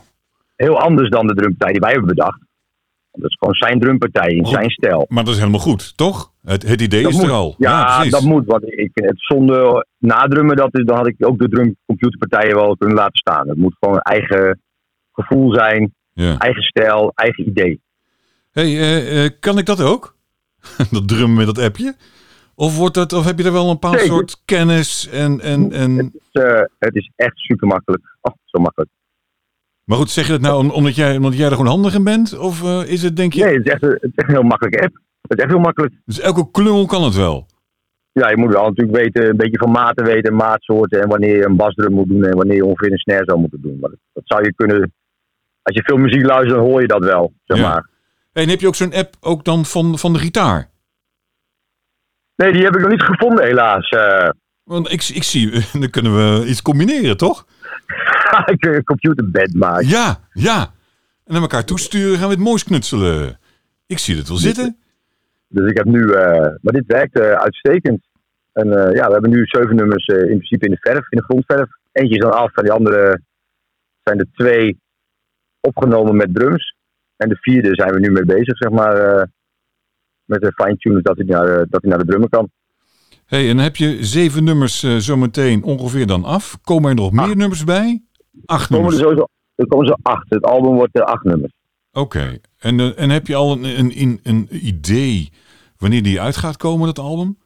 [0.56, 2.40] Heel anders dan de drumpartij die wij hebben bedacht.
[3.12, 5.06] Dat is gewoon zijn drumpartij in zijn stijl.
[5.08, 6.32] maar dat is helemaal goed, toch?
[6.42, 7.26] Het, het idee Dat is moet.
[7.26, 7.54] er al.
[7.58, 8.46] Ja, dat moet.
[8.46, 12.96] Want ik het zonde nadrummen, dat is, dan had ik ook de drumcomputerpartijen wel kunnen
[12.96, 13.48] laten staan.
[13.48, 14.60] Het moet gewoon een eigen
[15.12, 16.38] gevoel zijn, Ja.
[16.38, 17.80] eigen stijl, eigen idee.
[18.50, 20.16] Hey, kan ik dat ook?
[20.90, 21.94] dat drummen met dat appje?
[22.54, 25.40] Of, wordt dat, of heb je er wel een bepaald Nee, soort kennis en...
[25.40, 25.96] en, en...
[25.96, 28.16] Het, is, eh, het is echt super makkelijk.
[28.20, 28.90] Oh, zo makkelijk.
[29.84, 32.04] Maar goed, zeg je dat nou om- omdat jij, omdat jij er gewoon handig in
[32.04, 32.38] bent?
[32.38, 33.44] Of eh, is het, denk je...
[33.44, 34.94] Nee, het is, echt, een- het is echt een heel makkelijke app.
[35.20, 35.94] Het is echt heel makkelijk.
[36.04, 37.46] Dus elke klungel kan het wel?
[38.12, 41.44] Ja, je moet wel natuurlijk weten, een beetje van maten weten, maatsoorten en wanneer je
[41.46, 43.78] een basdrum moet doen en wanneer je ongeveer een snare zou moeten doen.
[43.80, 44.92] Maar dat, dat zou je kunnen,
[45.62, 47.68] als je veel muziek luistert, dan hoor je dat wel, zeg Ja.
[47.68, 47.88] maar.
[48.32, 50.70] En heb je ook zo'n app ook dan van, van de gitaar?
[52.36, 53.88] Nee, die heb ik nog niet gevonden helaas.
[53.88, 54.28] Eh,
[54.64, 57.46] Want ik, ik zie, dan kunnen we iets combineren, toch?
[58.52, 59.88] ik kun een computerband maken.
[59.88, 60.60] Ja, ja.
[61.24, 63.38] En naar elkaar toesturen gaan we het moois knutselen.
[63.86, 64.76] Ik zie het wel zitten.
[65.48, 68.08] Dus ik heb nu, eh, maar dit werkt eh, uitstekend.
[68.52, 71.18] En eh, ja, we hebben nu zeven nummers eh, in principe in de verf, in
[71.18, 71.68] de grondverf.
[71.92, 73.20] Eentje is dan af en die andere
[74.02, 74.80] zijn er twee
[75.60, 76.74] opgenomen met drums.
[77.20, 79.22] En de vierde zijn we nu mee bezig, zeg maar, eh,
[80.24, 82.50] met de fine-tunes dat hij naar, eh, dat hij naar de drummer kan.
[83.26, 86.58] hey, en heb je zeven nummers eh, zometeen ongeveer dan af.
[86.62, 87.34] Komen er nog meer Acht.
[87.34, 88.02] nummers bij?
[88.46, 88.94] Acht Er komen nummers.
[88.96, 90.26] er sowieso er komen zo acht.
[90.30, 91.52] Het album wordt eh, acht nummers.
[91.92, 92.38] Oké.
[92.58, 95.32] En, en heb je al een, een, een, een idee
[95.76, 97.38] wanneer die uit gaat komen, dat album?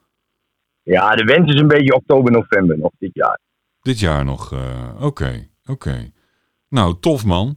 [0.82, 3.40] Ja, de wens is een beetje oktober, november nog dit jaar.
[3.80, 4.54] Dit jaar nog.
[5.00, 6.10] Oké, oké.
[6.68, 7.56] Nou, tof man.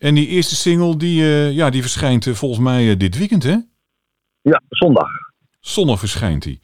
[0.00, 3.42] En die eerste single, die, eh, ja, die verschijnt eh, volgens mij eh, dit weekend,
[3.42, 3.56] hè?
[4.40, 5.08] Ja, zondag.
[5.60, 6.60] Zondag verschijnt hij.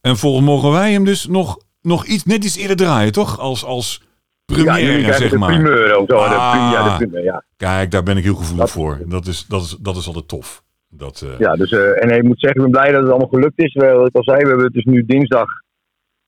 [0.00, 3.38] En volgens mogen wij hem dus nog, nog iets, net iets eerder draaien, toch?
[3.38, 4.02] Als, als
[4.44, 5.52] ja, première, krijgen zeg de maar.
[5.52, 6.16] primeur of zo.
[6.16, 6.70] Ah.
[6.72, 7.44] ja, de primeur, ja.
[7.56, 8.98] Kijk, daar ben ik heel gevoelig Dat- voor.
[9.06, 10.64] Dat is, dat, is, dat is altijd tof.
[10.88, 13.74] Dat, Ja, dus, en ik moet zeggen, ik ben blij dat het allemaal gelukt is.
[13.74, 15.46] We- Wat ik al zei, we hebben het dus nu dinsdag.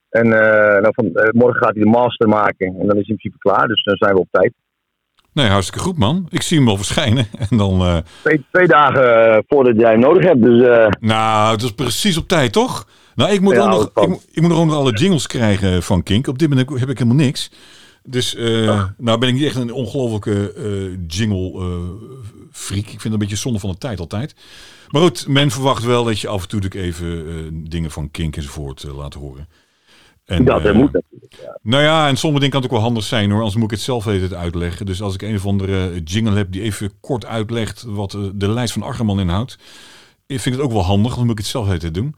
[0.09, 2.67] En nou, van, morgen gaat hij de master maken.
[2.67, 3.67] En dan is hij in principe klaar.
[3.69, 4.53] Dus dan zijn we op tijd.
[5.39, 6.27] Nee, hartstikke goed, man.
[6.31, 7.27] Ik zie hem wel verschijnen.
[7.51, 10.43] En dan, eh, Twee, twee dagen eh, voordat jij hem nodig hebt.
[10.43, 12.87] Dus eh, nou, het is precies op tijd, toch?
[13.15, 16.03] Nou, ik moet, Ja, ook nog, ik, moet- ik moet nog alle jingles krijgen van
[16.03, 16.27] Kink.
[16.27, 17.51] Op dit moment heb ik helemaal niks.
[18.05, 20.53] Dus eh, nou ben ik niet echt een ongelofelijke
[21.07, 21.81] jingle
[22.53, 22.81] freak.
[22.83, 24.35] Ik vind het een beetje zonde van de tijd altijd.
[24.89, 28.85] Maar goed, men verwacht wel dat je af en toe even dingen van Kink enzovoort
[28.97, 29.49] laat horen.
[30.29, 31.35] En, dat eh, moet natuurlijk.
[31.43, 31.59] Ja.
[31.63, 33.39] Nou ja, en sommige dingen kan het ook wel handig zijn hoor.
[33.39, 34.87] Anders moet ik het zelf even uitleggen.
[34.87, 38.49] Dus als ik een of andere jingle heb die even kort uitlegt wat eh, de
[38.49, 39.59] lijst van Argerman inhoudt.
[40.27, 42.15] Ik vind het ook wel handig, dan moet ik het zelf even doen.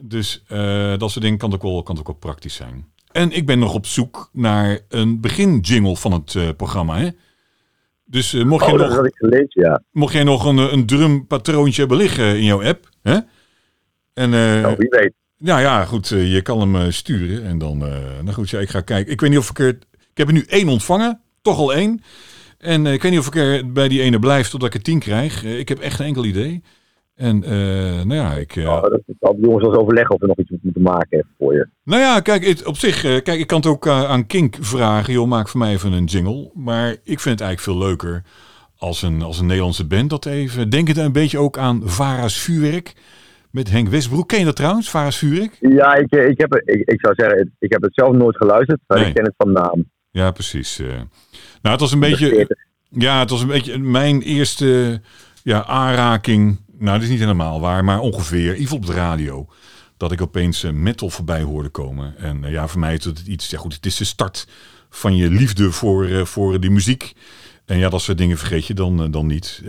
[0.00, 2.86] Dus eh, dat soort dingen kan ook, wel, kan ook wel praktisch zijn.
[3.12, 6.98] En ik ben nog op zoek naar een beginjingle van het programma.
[6.98, 7.08] Hè?
[8.04, 9.82] Dus mocht, Oh, je nog, gelezen, ja.
[9.90, 12.88] mocht jij nog een, een drumpatroontje hebben liggen in jouw app.
[13.02, 13.18] Hè?
[14.14, 15.12] En Nou, wie weet.
[15.44, 17.44] Nou ja, goed, eh, je kan hem eh, sturen.
[17.44, 19.12] En dan, eh, nou goed, ja, ik ga kijken.
[19.12, 19.68] Ik weet niet of ik er...
[19.92, 21.20] Ik heb er nu één ontvangen.
[21.42, 22.02] Toch al één.
[22.58, 24.98] En ik weet niet of ik er bij die ene blijf totdat ik er tien
[24.98, 25.44] krijg.
[25.44, 26.62] Ik heb echt geen enkel idee.
[27.14, 27.38] En
[28.06, 28.56] nou ja, ik...
[28.56, 31.68] eh, Oh, dat de jongens eens overleggen of we nog iets moeten maken voor je.
[31.84, 35.12] Nou ja, kijk, het, op zich, kijk, ik kan het ook aan Kink vragen.
[35.12, 36.50] Joh, maak voor mij even een jingle.
[36.54, 38.22] Maar ik vind het eigenlijk veel leuker
[38.76, 40.70] als een, als een Nederlandse band dat even...
[40.70, 42.94] Denk het een beetje ook aan Vara's Vuurwerk
[43.54, 44.28] met Henk Westbroek.
[44.28, 45.56] Ken je dat trouwens, Vara's Vuurwerk?
[45.60, 48.80] Ja, ik, eh, ik, heb, ik, ik zou zeggen, ik heb het zelf nooit geluisterd,
[48.86, 49.08] maar Nee.
[49.08, 49.90] ik ken het van naam.
[50.10, 50.78] Ja, precies.
[50.78, 50.86] eh.
[50.86, 51.04] Nou,
[51.62, 52.28] het was een beetje...
[52.28, 52.58] 40.
[52.88, 55.00] Ja, het was een beetje mijn eerste
[55.42, 56.58] ja, aanraking.
[56.78, 58.54] Nou, dat is niet helemaal waar, maar ongeveer.
[58.54, 59.46] Even op de radio.
[59.96, 62.16] Dat ik opeens eh, metal voorbij hoorde komen.
[62.16, 63.50] En ja, voor mij is het iets.
[63.50, 64.48] Ja, goed, het is de start
[64.90, 67.12] van je liefde voor, voor die muziek.
[67.66, 69.62] En ja, dat soort dingen vergeet je dan, dan niet.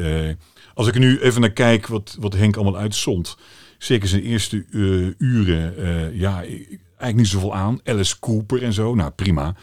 [0.74, 3.38] Als ik nu even naar kijk wat, wat Henk allemaal uitzond.
[3.78, 5.78] Zeker zijn eerste eh, uren.
[5.78, 7.80] eh, ja, ik- eigenlijk niet zoveel aan.
[7.84, 8.96] Alice Cooper en zo.
[8.96, 9.56] Nou, prima.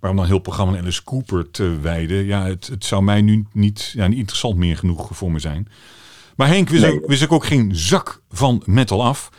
[0.00, 3.20] Maar om dan heel programma aan Alice Cooper te wijden, ja, het, het zou mij
[3.22, 5.68] nu niet, ja, niet interessant meer genoeg voor me zijn.
[6.36, 6.92] Maar Henk wist, Nee.
[6.94, 9.30] ook, wist ik ook geen zak van metal af.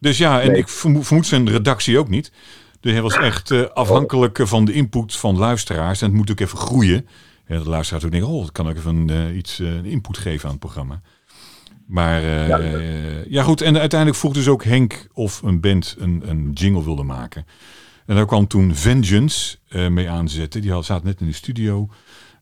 [0.00, 0.56] Dus ja, en Nee.
[0.58, 2.32] ik vermoed, vermoed zijn redactie ook niet.
[2.80, 6.00] Dus hij was echt eh, afhankelijk van de input van luisteraars.
[6.02, 7.06] En het moet ook even groeien.
[7.46, 10.60] Ja, de luisteraars ook denken, oh, dat kan ook even iets input geven aan het
[10.60, 11.00] programma.
[11.88, 12.60] Maar eh, Ja.
[13.28, 13.42] ja.
[13.42, 17.46] goed, en uiteindelijk vroeg dus ook Henk of een band een, een jingle wilde maken.
[18.06, 20.60] En daar kwam toen Vengeance eh, mee aanzetten.
[20.60, 21.88] Die had, zaten net in de studio.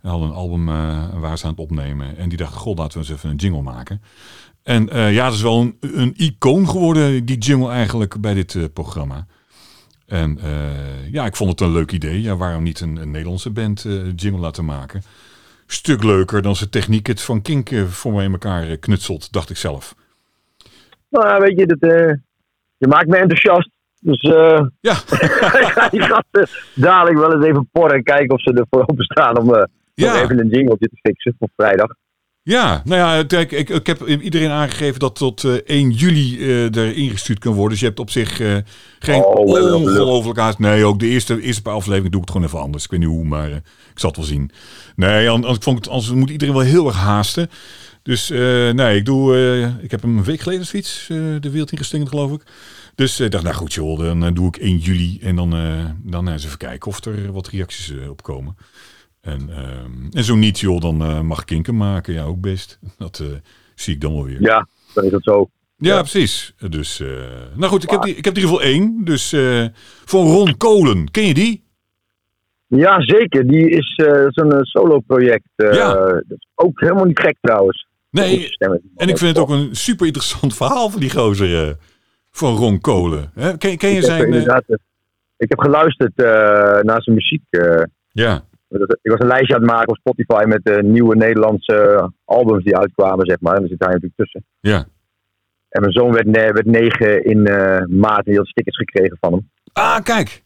[0.02, 2.16] En hadden een album eh, waar ze aan het opnemen.
[2.16, 4.02] En die dachten, god, laten we eens even een jingle maken.
[4.62, 9.26] En ja, het is wel een, een icoon geworden, die jingle eigenlijk, bij dit programma.
[10.06, 10.38] En
[11.10, 12.22] ja, ik vond het een leuk idee.
[12.22, 15.02] Ja, waarom niet een, een Nederlandse band jingle laten maken?
[15.66, 19.32] Stuk leuker dan zijn techniek het van Kink eh, voor mij in elkaar eh, knutselt,
[19.32, 19.94] dacht ik zelf.
[21.08, 22.12] Nou, weet je, dat, eh,
[22.76, 23.70] je maakt me enthousiast.
[24.00, 24.92] Dus eh Ja,
[25.66, 29.38] ik ga die gasten dadelijk wel eens even porren en kijken of ze ervoor openstaan
[29.38, 30.22] om Ja.
[30.22, 31.94] even een jingletje te fixen voor vrijdag.
[32.46, 36.76] Ja, nou ja, kijk, ik, ik heb iedereen aangegeven dat tot eh, 1 juli eh
[36.76, 37.70] er ingestuurd kan worden.
[37.70, 38.56] Dus je hebt op zich eh,
[38.98, 40.58] geen Oh, ongelooflijk haast.
[40.58, 42.84] Nee, ook de eerste, eerste paar afleveringen doe ik het gewoon even anders.
[42.84, 43.56] Ik weet niet hoe, maar eh,
[43.92, 44.50] ik zal het wel zien.
[44.96, 47.50] Nee, anders, ik vond het, anders moet iedereen wel heel erg haasten.
[48.02, 50.82] Dus eh, nee, ik doe, eh, ik heb hem een week geleden eh,
[51.40, 52.42] de wereld ingeslingerd, geloof ik.
[52.94, 55.84] Dus ik dacht, nou goed joh, dan eh, doe ik 1 juli en dan, eh,
[56.02, 58.56] dan eens even kijken of er wat reacties eh, op komen.
[59.26, 62.14] En, ehm, en zo niet, joh, dan eh, mag Kinken maken.
[62.14, 62.78] Ja, ook best.
[62.98, 63.26] Dat eh,
[63.74, 64.42] zie ik dan wel weer.
[64.42, 65.50] Ja, dan is dat zo.
[65.76, 65.98] ja.
[65.98, 66.54] precies.
[66.68, 67.08] Dus, eh,
[67.54, 69.04] nou goed, ik heb, die, ik heb in ieder geval één.
[69.04, 69.34] Dus
[70.04, 71.10] van Ron Kolen.
[71.10, 71.64] Ken je die?
[72.66, 73.46] Ja, zeker.
[73.46, 75.48] Die is eh, zo'n solo-project.
[75.56, 75.94] Ja.
[75.94, 77.86] Dat is ook helemaal niet gek trouwens.
[78.10, 78.56] Nee,
[78.96, 81.76] en ik vind het ook een super interessant verhaal van die gozer.
[82.30, 83.30] van Ron Kolen.
[83.34, 83.56] Hè?
[83.56, 84.34] Ken, ken je Ik zijn...
[85.36, 86.16] ik heb geluisterd
[86.82, 87.42] naar zijn muziek.
[88.12, 88.44] ja,
[89.02, 92.76] ik was een lijstje aan het maken op Spotify met de nieuwe Nederlandse albums die
[92.76, 93.54] uitkwamen, zeg maar.
[93.54, 94.44] En daar zit hij natuurlijk tussen.
[94.60, 94.86] ja.
[95.68, 99.32] En mijn zoon werd, werd negen in eh, maart en die had stickers gekregen van
[99.32, 99.50] hem.
[99.72, 100.42] Ah, kijk.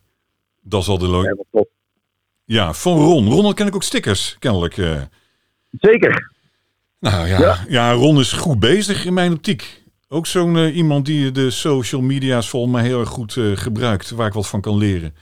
[0.61, 1.35] Dat is al de leuk.
[2.44, 3.28] Ja, van Ron.
[3.28, 4.78] Ron ken ik ook stickers, kennelijk.
[4.78, 5.00] eh.
[5.70, 6.30] Zeker.
[7.00, 7.56] Nou ja, ja.
[7.68, 7.92] Ja.
[7.92, 9.83] Ron is goed bezig in mijn optiek.
[10.09, 14.11] Ook zo'n eh, iemand die de social media's volgens mij heel erg goed eh, gebruikt,
[14.11, 15.14] waar ik wat van kan leren.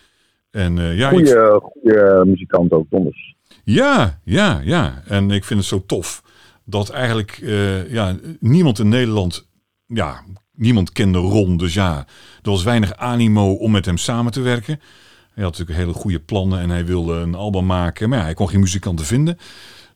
[0.50, 3.34] En eh, ja, ik- Goeie, goeie muzikant ook, donders.
[3.64, 5.02] ja, ja, ja.
[5.06, 6.22] En ik vind het zo tof
[6.64, 9.48] dat eigenlijk eh, ja, niemand in Nederland,
[9.86, 11.56] ja, niemand kende Ron.
[11.56, 11.96] Dus ja,
[12.42, 14.80] er was weinig animo om met hem samen te werken.
[15.34, 18.08] Hij had natuurlijk hele goede plannen en hij wilde een album maken.
[18.08, 19.38] Maar ja, hij kon geen muzikanten vinden.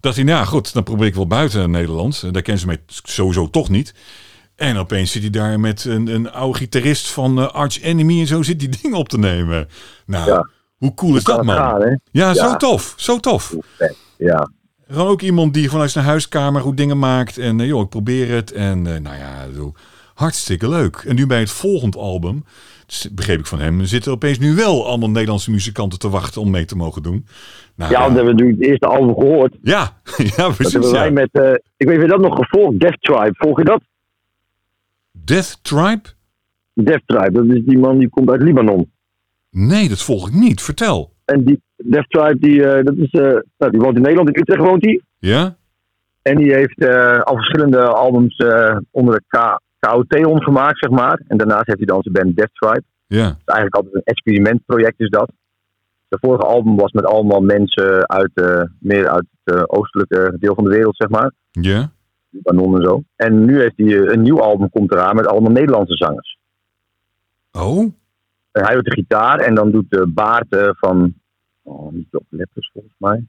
[0.01, 2.21] Dat hij, nou ja, goed, dan probeer ik wel buiten Nederland.
[2.33, 3.95] Daar kennen ze mij sowieso toch niet.
[4.57, 8.27] En opeens zit hij daar met een, een oude gitarist van eh, Arch Enemy en
[8.27, 9.69] zo zit die dingen op te nemen.
[10.07, 10.49] Nou, Ja.
[10.77, 11.57] hoe cool is dat, man?
[11.57, 12.01] gaan?
[12.11, 13.55] Ja, zo tof, zo tof.
[14.19, 14.49] Ja.
[14.89, 17.39] Gewoon ook iemand die vanuit zijn huiskamer goed dingen maakt.
[17.39, 18.53] En eh, joh, ik probeer het.
[18.53, 19.73] En eh, nou ja, zo,
[20.15, 20.97] hartstikke leuk.
[21.07, 22.45] En nu bij het volgende album,
[22.87, 26.41] s- begreep ik van hem, zitten er opeens nu wel allemaal Nederlandse muzikanten te wachten
[26.41, 27.27] om mee te mogen doen.
[27.77, 29.57] Nou, ja, want we hebben natuurlijk het eerste album gehoord.
[29.63, 30.73] ja, ja, Dat precies.
[30.73, 31.29] hebben wij met,
[31.77, 33.33] ik weet niet of je dat nog gevolgd, Death Tribe.
[33.33, 33.83] Volg je dat?
[35.25, 36.03] Death Tribe?
[36.75, 38.91] Death Tribe, dat is die man die komt uit Libanon.
[39.51, 40.63] Nee, dat volg ik niet.
[40.63, 41.13] Vertel.
[41.25, 44.41] En die Death Tribe, die, eh, dat is, eh, nou, die woont in Nederland, in
[44.41, 45.01] Utrecht woont hij.
[45.19, 45.57] Ja?
[46.23, 48.37] En die heeft eh, al verschillende albums
[48.91, 51.23] onder de K KOT gemaakt, zeg maar.
[51.29, 52.85] En daarnaast heeft hij dan zijn band Death Tribe.
[53.07, 53.25] Ja.
[53.25, 55.33] Het is eigenlijk altijd een experimentproject is dat.
[56.09, 58.31] De vorige album was met allemaal mensen uit,
[58.79, 61.33] meer uit het oostelijke deel van de wereld, zeg maar.
[61.51, 61.93] Ja?
[62.33, 63.03] Libanon en zo.
[63.17, 66.39] En nu heeft hij eh, een nieuw album komt eraan met allemaal Nederlandse zangers.
[67.53, 67.93] Oh?
[68.53, 71.15] En hij doet de gitaar en dan doet de Baart eh, van,
[71.63, 73.25] oh, niet op letters volgens mij.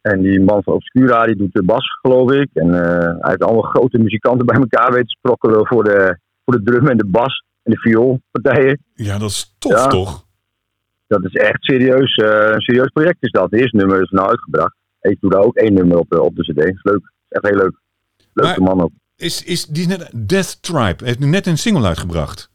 [0.00, 2.48] En die man van Obscura, die doet de bas, geloof ik.
[2.52, 6.54] En eh, hij heeft allemaal grote muzikanten bij elkaar weten te sprokkelen voor de, voor
[6.54, 8.82] de drum en de bas en de vioolpartijen.
[8.94, 9.86] Ja, dat is tof Ja.
[9.86, 10.24] toch?
[11.06, 13.50] Dat is echt serieus, eh, een serieus project is dat.
[13.50, 14.76] Het eerste nummer is nou uitgebracht.
[15.00, 16.56] Ik doe daar ook één nummer op de, op de cd.
[16.56, 17.02] Dat is leuk.
[17.02, 17.80] Dat is echt heel leuk.
[18.44, 18.90] Leuke Maar- man ook.
[19.16, 22.50] Is, is die is net Death Tribe heeft nu net een single uitgebracht.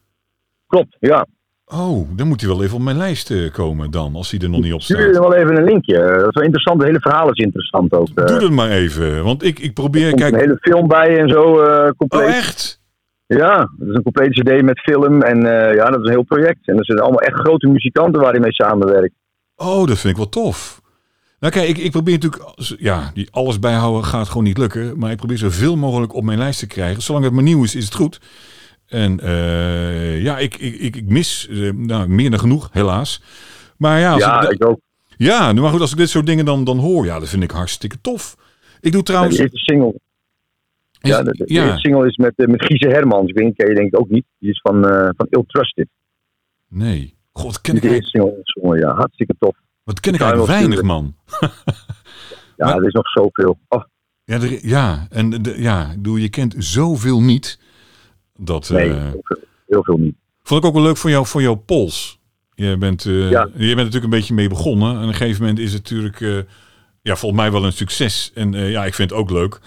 [0.67, 1.25] Klopt, ja.
[1.65, 4.49] Oh, dan moet hij wel even op mijn lijst eh, komen dan, als hij er
[4.49, 5.23] nog niet op Stuur je staat.
[5.27, 5.93] wel even een linkje.
[5.97, 6.77] Dat is wel interessant.
[6.77, 8.07] Het hele verhaal is interessant ook.
[8.15, 8.25] eh.
[8.25, 10.33] Doe dat maar even, want ik, ik probeer, Er komt kijk...
[10.33, 11.61] een hele film bij en zo.
[11.61, 12.21] eh compleet.
[12.27, 12.79] Oh, echt?
[13.25, 15.21] Ja, dat is een complete cd met film.
[15.21, 16.67] En eh, ja, dat is een heel project.
[16.67, 19.13] En er zijn allemaal echt grote muzikanten waar hij mee samenwerkt.
[19.55, 20.80] Oh, dat vind ik wel tof.
[21.41, 24.99] Nou kijk, ik, ik probeer natuurlijk, ja, die alles bijhouden gaat gewoon niet lukken.
[24.99, 27.01] Maar ik probeer zoveel mogelijk op mijn lijst te krijgen.
[27.03, 28.19] Zolang het maar nieuw is, is het goed.
[28.87, 33.21] En eh, ja, ik, ik, ik, ik mis eh, nou, meer dan genoeg, helaas.
[33.77, 34.79] Maar ja, als ja, ik, ik ook.
[35.17, 37.43] ja, nu maar goed, als ik dit soort dingen dan, dan hoor, ja, dat vind
[37.43, 38.35] ik hartstikke tof.
[38.81, 39.35] Ik doe trouwens...
[39.35, 39.93] die eerste single,
[41.01, 43.29] is- ja, de, de ja, single is met, eh, met Giese Hermans.
[43.31, 44.25] Ik ken je denk ik ook niet.
[44.39, 45.87] Die is van, eh van Ill Trusted.
[46.67, 47.15] nee.
[47.33, 48.93] God, ken ik, de eerste single ja.
[48.93, 49.55] Hartstikke tof.
[49.91, 51.15] Wat ken ik eigenlijk weinig, man.
[52.57, 53.59] Ja, Maar- er is nog zoveel.
[53.67, 53.83] Oh,
[54.23, 57.59] Ja, er- ja en de, ja, bedoel, je kent zoveel niet.
[58.37, 60.15] Dat, nee, eh, heel, veel, heel veel niet.
[60.43, 62.19] Vond ik ook wel leuk voor jou, voor jouw pols.
[62.53, 63.47] Je bent, eh, Ja.
[63.53, 64.95] je bent natuurlijk een beetje mee begonnen.
[64.95, 66.35] En op een gegeven moment is het natuurlijk, eh,
[67.01, 68.31] ja, volgens mij wel een succes.
[68.33, 69.59] En ja, ik vind het ook leuk.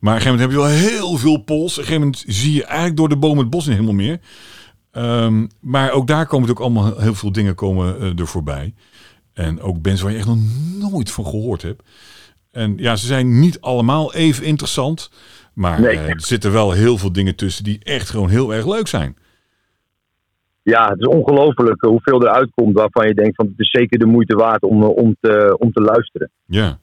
[0.00, 0.56] Maar op een gegeven moment heb je
[0.86, 1.72] wel heel veel pols.
[1.72, 4.20] Op een gegeven moment zie je eigenlijk door de bomen het bos niet helemaal meer.
[4.90, 8.74] Ehm, maar ook daar komen natuurlijk allemaal heel veel dingen komen, er voorbij.
[9.34, 10.38] En ook bands waar je echt nog
[10.78, 11.82] nooit van gehoord hebt.
[12.50, 15.10] En ja, ze zijn niet allemaal even interessant.
[15.54, 15.96] Maar Nee.
[15.98, 19.16] eh, er zitten wel heel veel dingen tussen die echt gewoon heel erg leuk zijn.
[20.62, 24.06] Ja, het is ongelooflijk hoeveel eruit komt waarvan je denkt van het is zeker de
[24.06, 26.30] moeite waard om, eh, om, te, om te luisteren.
[26.46, 26.78] Ja.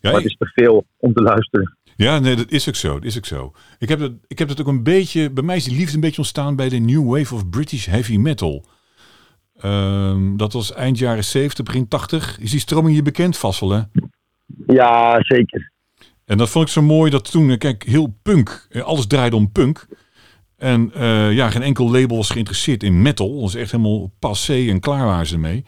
[0.00, 1.76] Ja, Maar het is te veel om te luisteren.
[1.96, 2.92] Ja, nee, dat is ook zo.
[2.94, 3.52] Dat is ook zo.
[3.78, 5.30] Ik heb, dat, ik heb dat ook een beetje.
[5.30, 8.16] Bij mij is die liefde een beetje ontstaan bij de New Wave of British Heavy
[8.16, 8.64] Metal.
[9.60, 12.38] Ehm, dat was eind jaren 70, begin 80.
[12.40, 13.80] Is die stroming je bekend, vast wel, hè?
[14.66, 15.72] Ja, zeker.
[16.24, 18.66] En dat vond ik zo mooi dat toen, eh, kijk, heel punk.
[18.70, 19.86] eh, Alles draaide om punk.
[20.56, 23.32] En eh, ja, geen enkel label was geïnteresseerd in metal.
[23.32, 25.64] Dat was echt helemaal passé en klaar waren ze mee.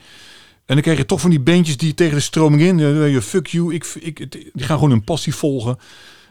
[0.67, 3.23] En dan krijg je toch van die bandjes die tegen de stroming in.
[3.23, 5.77] fuck you, ik, ik, die gaan gewoon hun passie volgen.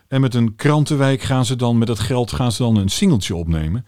[0.08, 3.36] En met een krantenwijk gaan ze dan, met dat geld gaan ze dan een singeltje
[3.36, 3.86] opnemen.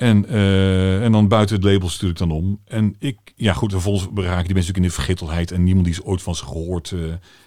[0.00, 2.60] En, eh, en dan buiten het labels natuurlijk dan om.
[2.64, 5.50] En ik, ja goed, vervolgens beraken die mensen ook in de vergetelheid.
[5.50, 6.98] En niemand die is ooit van ze gehoord eh,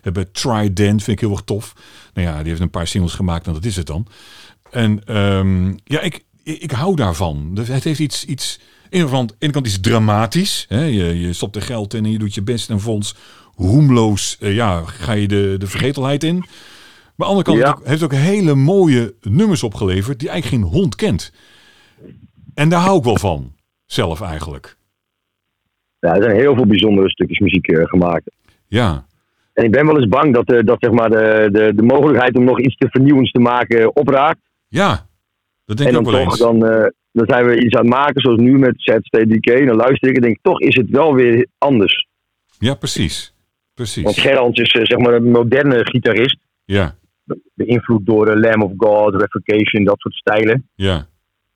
[0.01, 0.31] hebben.
[0.31, 1.73] Trident vind ik heel erg tof.
[2.13, 4.07] Nou ja, die heeft een paar singles gemaakt en dat is het dan.
[4.71, 7.51] En ehm, ja, ik, ik, ik hou daarvan.
[7.53, 10.65] Dus het heeft iets, iets in de ene kant is het dramatisch.
[10.69, 10.83] Hè?
[10.83, 13.15] Je, je stopt er geld in en je doet je best en volgens
[13.55, 16.35] roemloos eh, ja, ga je de, de vergetelheid in.
[16.35, 17.65] Maar aan de andere kant Ja.
[17.65, 21.31] heeft, ook, heeft ook hele mooie nummers opgeleverd die eigenlijk geen hond kent.
[22.55, 24.77] En daar hou ik wel van, zelf eigenlijk.
[25.99, 28.31] Ja, er zijn heel veel bijzondere stukjes muziek eh, gemaakt.
[28.67, 29.05] Ja,
[29.53, 32.37] En ik ben wel eens bang dat, eh, dat zeg maar de, de, de mogelijkheid
[32.37, 34.39] om nog iets te vernieuwends te maken opraakt.
[34.67, 35.07] ja,
[35.65, 36.37] dat denk en ik dan ook wel eens.
[36.39, 39.47] dan, eh, dan zijn we iets aan het maken, zoals nu met ZSTDK.
[39.47, 42.07] En dan luister ik en denk toch is het wel weer anders.
[42.59, 43.33] Ja, precies.
[43.73, 44.19] Want Precies.
[44.21, 46.37] Gerrans is eh, zeg maar een moderne gitarist.
[46.65, 46.95] Ja,
[47.53, 50.69] Beïnvloed door eh, Lamb of God, Revocation, dat soort stijlen.
[50.75, 51.07] ja,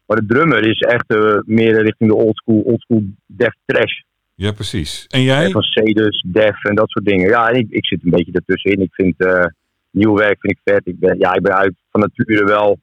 [0.08, 3.94] Maar de drummer is echt eh, meer richting de oldschool, oldschool death trash.
[4.36, 5.06] ja, precies.
[5.08, 5.52] En jij?
[5.52, 7.28] Van Cedus, Def en dat soort dingen.
[7.30, 8.82] Ja, en ik, ik zit een beetje ertussenin.
[8.82, 9.46] Ik vind eh,
[9.92, 10.82] nieuw werk vind ik vet.
[10.88, 12.80] Ik ben, ja, ik ben uit van nature wel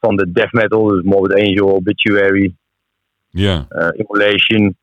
[0.00, 0.84] van de death metal.
[0.86, 2.54] Dus Morbid Angel, Obituary,
[3.28, 3.66] Ja.
[3.68, 4.76] eh, Immolation.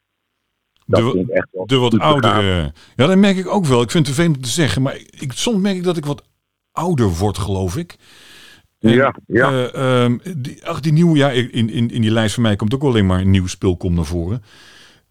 [0.86, 2.72] Dat De- vind ik echt wel De wat oudere.
[2.96, 3.82] Ja, dat merk ik ook wel.
[3.82, 6.24] Ik vind het vervelend om te zeggen, maar ik, soms merk ik dat ik wat
[6.72, 7.96] ouder word, geloof ik.
[8.90, 9.52] Ja, ja.
[9.52, 12.74] eh, ehm, die, ach, die nieuwe, ja, in, in, in die lijst van mij komt
[12.74, 14.44] ook alleen maar een nieuw spul komt naar voren.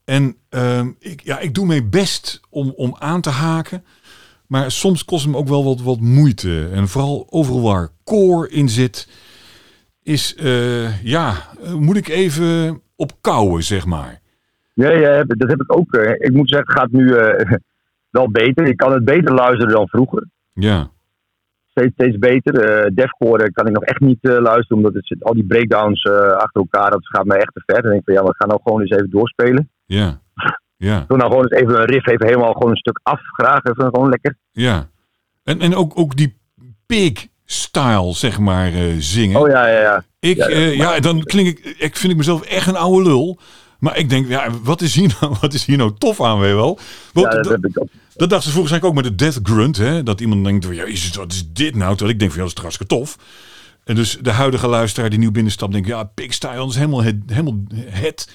[0.05, 3.85] En ehm, ik, ja, ik doe mijn best om, om aan te haken.
[4.47, 6.69] Maar soms kost het me ook wel wat, wat moeite.
[6.73, 9.09] En vooral overal waar koor in zit,
[10.03, 11.33] is, eh, ja,
[11.63, 14.21] eh, moet ik even op kouwen, zeg maar.
[14.75, 15.95] Ja, ja, dat heb ik ook.
[15.95, 17.15] ik moet zeggen, het gaat nu
[18.19, 18.67] wel beter.
[18.67, 20.27] Ik kan het beter luisteren dan vroeger.
[20.53, 20.91] Ja,
[21.75, 22.61] Steeds, steeds beter.
[22.61, 26.03] Eh Defcore kan ik nog echt niet eh, luisteren, omdat het zit, al die breakdowns
[26.03, 27.83] eh, achter elkaar, dat gaat me echt te ver.
[27.83, 29.71] Dan denk ik van ja, we gaan nou gewoon eens even doorspelen.
[29.87, 30.21] ja,
[30.77, 33.21] ja, Doe nou gewoon eens even een riff, even helemaal gewoon een stuk af.
[33.23, 34.37] Graag, even gewoon lekker.
[34.51, 34.93] ja.
[35.45, 36.39] En, en ook, ook die
[36.87, 39.41] pig-style, zeg maar, zingen.
[39.41, 40.05] Oh ja, ja, ja.
[40.21, 40.95] Ik, Ja, ja, ja.
[40.95, 43.39] ja, dan klink ik, ik vind ik mezelf echt een oude lul.
[43.85, 46.55] Maar ik denk, ja, wat is hier nou, wat is hier nou tof aan, weet
[46.55, 46.79] wel?
[47.13, 47.89] Ja dat dat, heb ik ook.
[48.17, 50.03] Dat dachten ze volgens mij ook met de Death Grunt, hè?
[50.03, 51.91] Dat iemand denkt, ja, jezus, wat is dit nou?
[51.91, 53.19] Terwijl ik denk van, ja, dat is hartstikke tof.
[53.85, 57.17] En dus de huidige luisteraar die nieuw binnenstapt, denkt, ja, Pigstyle is helemaal het.
[57.27, 58.35] Helemaal het.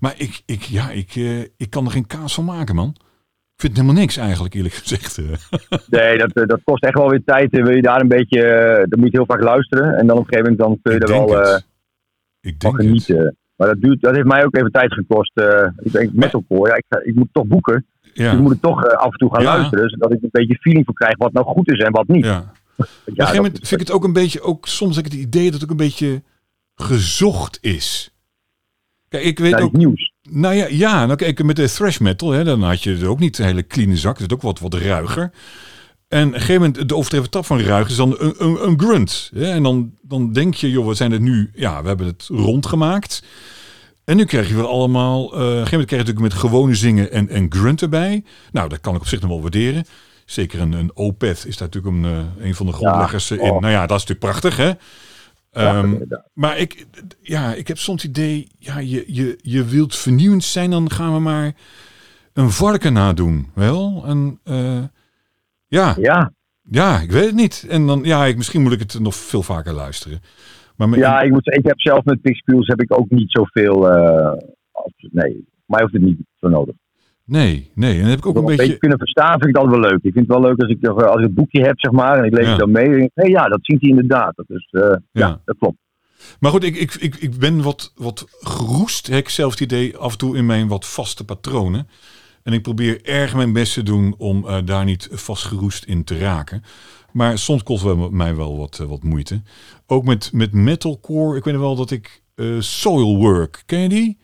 [0.00, 2.88] Maar ik, ik, ja, ik, eh, ik kan er geen kaas van maken, man.
[3.54, 5.18] Ik vind het helemaal niks eigenlijk, eerlijk gezegd.
[5.18, 5.24] eh.
[5.86, 7.52] Nee, dat, eh, dat kost echt wel weer tijd.
[7.52, 9.94] En wil je daar een beetje, eh, dan moet je heel vaak luisteren.
[9.98, 11.66] En dan op een gegeven moment dan kun je ik er wel eh, het.
[12.40, 12.86] Ik van denk het.
[13.04, 13.36] genieten.
[13.56, 15.36] Maar dat, duurt, dat heeft mij ook even tijd gekost.
[15.38, 17.86] eh ik denk metalcore, ja, ik, ga- ik moet toch boeken.
[18.14, 19.90] Dus Ja, ik moet het toch eh, af en toe gaan luisteren.
[19.90, 22.24] Zodat ik een beetje feeling voor krijg wat nou goed is en wat niet.
[22.24, 22.38] ja.
[22.80, 25.20] Op een gegeven moment vind ik het ook een beetje, ook soms heb ik het
[25.20, 26.22] idee dat het ook een beetje
[26.74, 28.14] gezocht is.
[29.08, 30.12] Kijk, ik weet ook, nieuws.
[30.22, 33.18] nou ja, ja, nou kijk, met de thrash metal, hè, dan had je er ook
[33.18, 35.30] niet een hele clean zak, het is ook wat, wat ruiger.
[36.08, 38.80] En op een gegeven moment, de overdreven tap van ruig is dan een, een, een
[38.80, 39.30] grunt.
[39.34, 39.50] Hè?
[39.50, 43.22] En dan, dan denk je, joh, we zijn het nu, ja, we hebben het rondgemaakt.
[44.10, 46.34] En nu krijg je weer allemaal, eh, op een gegeven moment krijg je natuurlijk met
[46.34, 48.24] gewone zingen en, en grunt erbij.
[48.52, 49.84] Nou, dat kan ik op zich nog wel waarderen.
[50.24, 53.50] Zeker een, een Opeth is daar natuurlijk een, eh, een van de grondleggers eh, in.
[53.50, 53.60] oh.
[53.60, 54.66] Nou ja, dat is natuurlijk prachtig, hè?
[54.66, 54.74] Ja,
[55.50, 55.94] Ehm,
[56.32, 56.86] maar ik,
[57.20, 61.12] ja, ik heb soms het idee, ja, je, je, je wilt vernieuwend zijn, dan gaan
[61.12, 61.52] we maar
[62.32, 63.50] een varken nadoen.
[63.54, 64.02] Wel?
[64.06, 64.40] En
[65.66, 66.32] ja, ja.
[66.62, 67.66] ja, ik weet het niet.
[67.68, 70.22] En dan, ja, ik, misschien moet ik het nog veel vaker luisteren.
[70.80, 73.88] Maar met- ja, ik moet ik heb zelf met Pixpules heb ik ook niet zoveel.
[74.72, 76.74] als- nee, voor mij hoeft het niet zo nodig.
[77.24, 77.94] nee, nee.
[77.94, 79.80] En dan heb ik ook een een beetje beetje, kunnen verstaan vind ik dat wel
[79.80, 79.92] leuk.
[80.02, 82.24] Ik vind het wel leuk als ik, als ik het boekje heb, zeg maar, en
[82.24, 82.50] ik lees Ja.
[82.50, 82.84] het dan mee.
[83.00, 84.36] En hé, ja, dat ziet hij inderdaad.
[84.36, 84.98] Dat is, eh, ja.
[85.12, 85.40] Ja.
[85.44, 85.76] dat klopt.
[86.40, 89.96] maar goed, ik, ik, ik, ik ben wat, wat geroest, heb ik zelf het idee,
[89.96, 91.88] af en toe in mijn wat vaste patronen.
[92.42, 96.18] En ik probeer erg mijn best te doen om eh, daar niet vastgeroest in te
[96.18, 96.62] raken.
[97.12, 99.42] Maar soms kost het wel- mij wel wat, eh, wat moeite.
[99.86, 104.18] Ook met, met metalcore, ik weet nog wel dat ik eh, Soilwork, ken je die?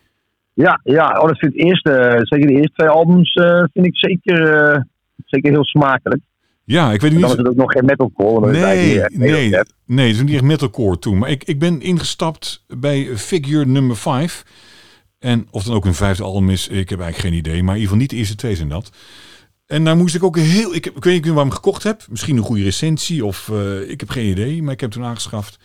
[0.53, 3.31] Ja, ja oh, dat vind ik eerst, eh, zeker de eerste twee albums
[3.73, 4.87] vind ik zeker,
[5.25, 6.21] zeker heel smakelijk.
[6.63, 7.21] Ja, ik weet niet.
[7.21, 8.51] dan is het ook nog geen metalcore.
[8.51, 9.49] Nee, nee,
[9.85, 11.17] nee, het is niet echt metalcore toen.
[11.17, 14.43] Maar ik, ik ben ingestapt bij Figure nummer 5.
[15.19, 17.63] En of dan ook een vijfde album is, ik heb eigenlijk geen idee.
[17.63, 18.91] Maar in ieder geval niet de eerste twee zijn dat.
[19.67, 20.75] En daar moest ik ook heel...
[20.75, 22.05] Ik, heb, ik weet niet waarom ik hem gekocht heb.
[22.09, 24.63] Misschien een goede recensie of eh, ik heb geen idee.
[24.63, 25.59] Maar ik heb hem toen aangeschaft.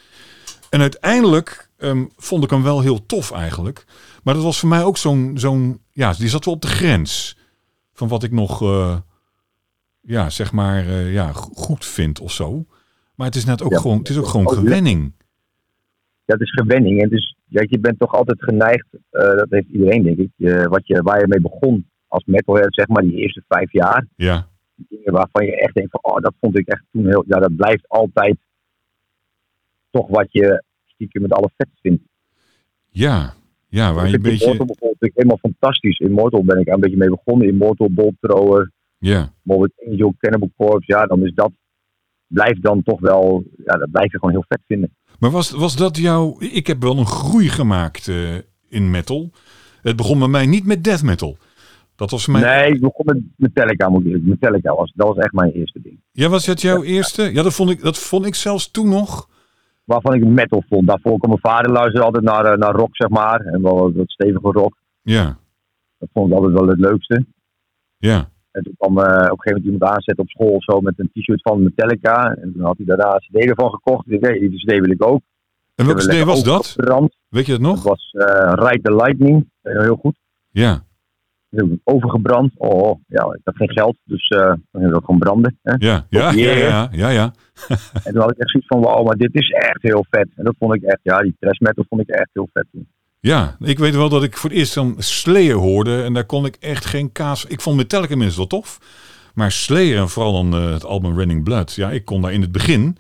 [0.71, 3.85] En uiteindelijk ehm, vond ik hem wel heel tof eigenlijk.
[4.23, 5.33] Maar dat was voor mij ook zo'n...
[5.39, 7.37] zo'n ja, die zat wel op de grens
[7.93, 8.63] van wat ik nog...
[8.63, 8.97] eh,
[10.01, 12.67] ja, zeg maar, eh, ja, go- goed vind of zo.
[13.15, 13.79] Maar het is net ook Ja.
[13.81, 14.59] gewoon, het is ook gewoon Oh, ja.
[14.61, 15.13] gewenning.
[16.25, 17.03] Ja, het is gewenning.
[17.03, 20.31] En is, kijk, je bent toch altijd geneigd, dat heeft iedereen denk ik,
[20.69, 24.07] wat je, waar je mee begon als metalhead, zeg maar, die eerste vijf jaar.
[24.17, 27.39] Ja, Dingen waarvan je echt denkt van, oh, dat vond ik echt toen heel, ja,
[27.39, 28.37] dat blijft altijd
[29.91, 32.03] toch wat je stiekem met alle vet vindt.
[32.89, 33.35] ja,
[33.69, 35.99] ja, waar je een beetje, Immortal bijvoorbeeld ik helemaal fantastisch.
[35.99, 37.49] Immortal ben ik een beetje mee begonnen.
[37.49, 40.93] Immortal, Bolt Thrower, ja, bijvoorbeeld Angel, Cannibal Corpse.
[40.93, 41.53] Ja, dan is dat,
[42.27, 44.97] blijft dan toch wel, ja, dat blijf je gewoon heel vet vinden.
[45.19, 46.37] Maar was, was dat jouw...
[46.39, 48.35] Ik heb wel een groei gemaakt eh,
[48.69, 49.31] in metal.
[49.83, 51.37] Het begon bij mij niet met death metal.
[51.97, 52.27] Dat was.
[52.27, 54.23] Nee, ik begon met Metallica, moet ik.
[54.23, 56.01] Metallica was, dat was echt mijn eerste ding.
[56.13, 57.23] Ja, was dat jouw eerste?
[57.23, 59.29] Ja, dat vond, ik, dat vond ik zelfs toen nog.
[59.85, 60.87] waarvan ik metal vond.
[60.87, 63.41] Daarvoor kwam mijn vader luisterde altijd naar, eh, naar rock, zeg maar.
[63.41, 64.77] En wel wat, stevige rock.
[65.03, 65.39] Ja,
[65.99, 67.25] Dat vond ik altijd wel het leukste.
[67.97, 70.81] ja, En toen kwam eh, op een gegeven moment iemand aanzetten op school of zo
[70.81, 72.35] met een t-shirt van Metallica.
[72.35, 74.11] En toen had hij daarna een cd ervan gekocht.
[74.11, 75.21] Ik dacht, hey, die cd wil ik ook.
[75.75, 76.75] En welke CD was dat?
[77.29, 77.83] Weet je dat Dat nog?
[77.83, 79.51] was eh Ride the Lightning.
[79.63, 80.17] Heel goed.
[80.51, 80.85] Ja,
[81.85, 82.53] overgebrand.
[82.57, 83.97] Oh, ja, ik had geen geld.
[84.05, 85.59] Dus eh dan hebben we gewoon branden.
[85.63, 85.75] Hè?
[85.79, 87.33] ja, ja, ja, ja, ja, ja.
[88.05, 90.29] En toen had ik echt zoiets van, wauw, maar dit is echt heel vet.
[90.37, 92.67] En dat vond ik echt, ja, die thrash metal vond ik echt heel vet.
[92.73, 92.89] toen.
[93.21, 96.45] Ja, ik weet wel dat ik voor het eerst dan Slayer hoorde en daar kon
[96.45, 97.45] ik echt geen kaas.
[97.45, 98.79] Ik vond Metallica minstens wel tof,
[99.35, 102.41] maar Slayer en vooral dan eh, het album Running Blood, ja, ik kon daar in
[102.41, 102.97] het begin,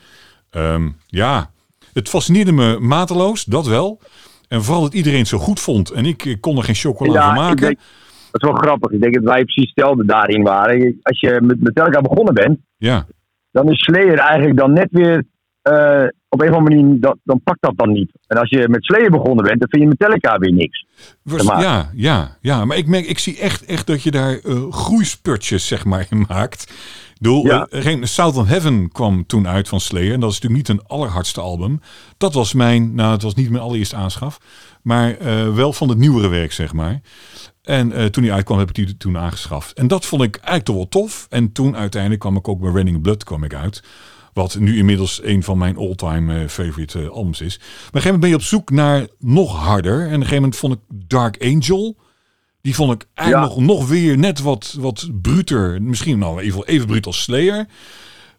[0.50, 1.50] ehm, ja,
[1.92, 4.00] het fascineerde me mateloos, dat wel.
[4.48, 7.26] En vooral dat iedereen het zo goed vond en ik, ik kon er geen chocola
[7.26, 7.78] van maken.
[8.32, 8.90] Dat is wel grappig.
[8.90, 10.98] Ik denk dat wij precies hetzelfde daarin waren.
[11.02, 13.06] Als je met Metallica begonnen bent, Ja,
[13.50, 15.24] dan is Slayer eigenlijk dan net weer
[15.62, 18.12] eh, op een of andere manier, dat, dan pakt dat dan niet.
[18.26, 20.86] En als je met Slayer begonnen bent, dan vind je Metallica weer niks.
[21.60, 25.66] Ja, ja, ja, maar ik merk, ik zie echt, echt dat je daar eh, groeispurtjes
[25.66, 26.62] zeg maar in maakt.
[27.14, 27.66] Ik bedoel, Ja.
[27.70, 30.12] eh, South of Heaven kwam toen uit van Slayer.
[30.12, 31.80] En dat is natuurlijk niet een allerhardste album.
[32.16, 34.38] Dat was mijn, nou het was niet mijn allereerste aanschaf.
[34.82, 37.00] Maar eh, wel van het nieuwere werk, zeg maar.
[37.62, 39.72] En eh, toen die uitkwam, heb ik die toen aangeschaft.
[39.72, 41.26] En dat vond ik eigenlijk toch wel tof.
[41.30, 43.82] En toen uiteindelijk kwam ik ook bij Running Blood kwam ik uit.
[44.32, 47.58] Wat nu inmiddels een van mijn all-time eh, favorite albums is.
[47.58, 49.98] Maar op een gegeven moment ben je op zoek naar nog harder.
[49.98, 51.96] En op een gegeven moment vond ik Dark Angel.
[52.60, 55.82] Die vond ik eigenlijk nog, nog weer net wat, wat bruter.
[55.82, 57.66] Misschien nou even, even bruut als Slayer.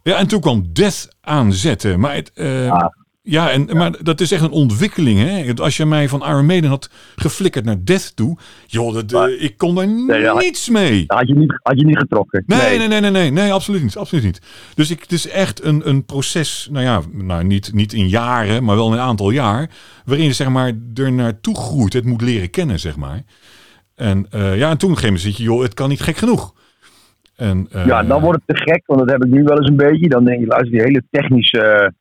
[0.04, 2.00] Ja, en toen kwam Death aanzetten.
[2.00, 3.03] Maar, het, Ja.
[3.26, 5.19] Ja, en, maar dat is echt een ontwikkeling.
[5.19, 5.53] Hè?
[5.55, 8.38] Als je mij van Iron Maiden had geflikkerd naar Death toe.
[8.65, 9.88] Joh, dat, eh, Maar- ik kon daar
[10.38, 11.03] niets mee.
[11.07, 12.43] Had je niet, had je niet getrokken.
[12.47, 14.41] Nee, nee, nee, nee, nee, nee, absoluut niet, absoluut niet.
[14.76, 18.63] Dus ik, het is echt een, een proces, nou ja, nou niet, niet in jaren,
[18.63, 19.69] maar wel in een aantal jaar,
[20.05, 23.21] waarin je zeg maar er naartoe groeit, het moet leren kennen, zeg maar.
[23.95, 26.01] En eh, ja, en toen op een gegeven moment zit je, joh, het kan niet
[26.01, 26.53] gek genoeg.
[27.36, 29.67] En, eh, Ja, dan wordt het te gek, want dat heb ik nu wel eens
[29.69, 30.09] een beetje.
[30.09, 31.93] Dan denk je, luister, die hele technische,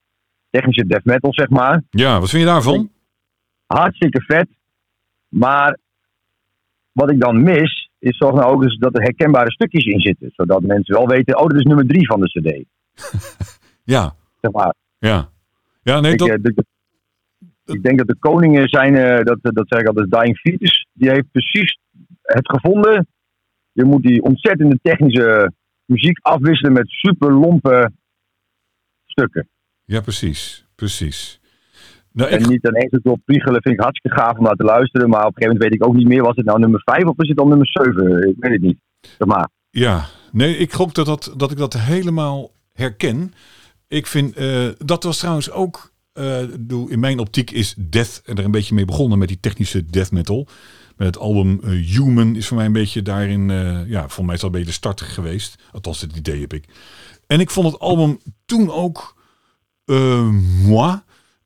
[0.53, 1.83] technische death metal, zeg maar.
[1.91, 2.91] Ja, wat vind je daarvan?
[3.67, 4.49] Hartstikke vet.
[5.29, 5.79] Maar
[6.93, 10.31] wat ik dan mis, is toch nou ook eens dat er herkenbare stukjes in zitten.
[10.35, 12.65] Zodat mensen wel weten, oh, dat is nummer drie van de cd.
[13.85, 14.75] Ja, Zeg maar.
[14.99, 15.31] ja.
[15.83, 16.65] Ja, nee, Ik, dat, eh, de-
[17.65, 20.87] ik denk dat de koningen zijn, eh, dat, dat zeg ik altijd, Dying Fetus.
[20.93, 21.79] Die heeft precies
[22.23, 23.07] het gevonden.
[23.73, 25.53] Je moet die ontzettende technische
[25.85, 27.91] muziek afwisselen met super lompe
[29.05, 29.49] stukken.
[29.85, 31.41] Ja, precies, precies.
[32.13, 34.65] Nou, ik, En niet ineens het door priegelen vind ik hartstikke gaaf om naar te
[34.65, 35.09] luisteren.
[35.09, 37.05] Maar op een gegeven moment weet ik ook niet meer, was het nou nummer 5
[37.05, 38.29] of is het al nummer 7?
[38.29, 38.79] Ik weet het niet.
[39.01, 39.49] Zeg maar.
[39.71, 43.33] Ja, nee, ik gok dat, dat, dat ik dat helemaal herken.
[43.89, 46.43] Ik vind, eh, dat was trouwens ook, eh,
[46.89, 50.47] in mijn optiek is Death er een beetje mee begonnen met die technische death metal.
[50.97, 53.49] Met het album eh, Human is voor mij een beetje daarin,
[53.87, 55.63] ja, voor mij is dat een beetje de start geweest.
[55.73, 56.65] Althans, het idee heb ik.
[57.27, 59.17] En ik vond het album toen ook,
[60.65, 61.01] moi,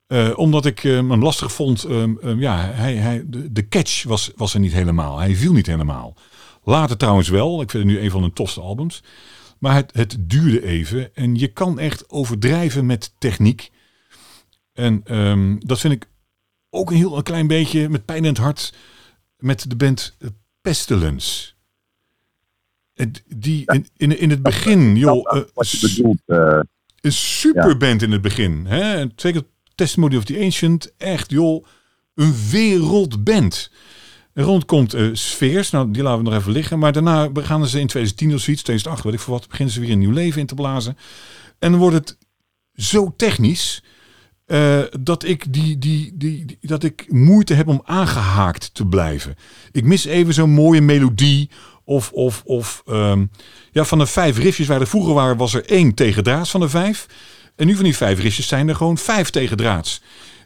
[0.06, 1.84] eh, omdat ik eh, hem lastig vond.
[1.84, 5.18] ehm, ehm, ja, hij, hij, de, de catch was, was er niet helemaal.
[5.18, 6.16] Hij viel niet helemaal.
[6.64, 7.60] Later trouwens wel.
[7.60, 9.02] Ik vind het nu een van de tofste albums.
[9.58, 11.14] Maar het, het duurde even.
[11.14, 13.70] En je kan echt overdrijven met techniek.
[14.72, 16.08] En ehm, dat vind ik
[16.70, 18.74] ook een heel een klein beetje met pijn in het hart.
[19.36, 20.28] Met de band eh,
[20.60, 21.52] Pestilence.
[23.26, 26.22] Die in, in, in het begin, joh, eh, wat je bedoelt.
[26.26, 26.60] eh,
[27.06, 28.66] een superband in het begin.
[28.68, 29.04] Hè?
[29.16, 29.42] Zeker
[29.74, 30.92] Testimony of the Ancient.
[30.96, 31.64] Echt, joh.
[32.14, 33.70] Een wereldband.
[34.34, 35.70] Rond komt Spheres.
[35.70, 36.78] Nou, die laten we nog even liggen.
[36.78, 39.80] Maar daarna gaan ze in 2010 of zoiets, 2008, weet ik voor wat, beginnen ze
[39.80, 40.96] weer een nieuw leven in te blazen.
[41.58, 42.18] En dan wordt het
[42.74, 43.82] zo technisch.
[44.46, 49.34] eh, dat, ik die, die, die, die- dat ik moeite heb om aangehaakt te blijven.
[49.72, 51.50] Ik mis even zo'n mooie melodie.
[51.88, 53.26] Of, of, of ehm,
[53.70, 56.68] ja, van de vijf riffjes waar er vroeger waren, was er één tegendraads van de
[56.68, 57.06] vijf.
[57.56, 60.02] En nu van die vijf riffjes zijn er gewoon vijf tegendraads.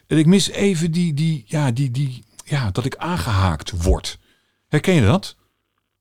[0.07, 4.19] En ik mis even die, die, ja, die, die, ja, dat ik aangehaakt word.
[4.67, 5.37] Herken je dat?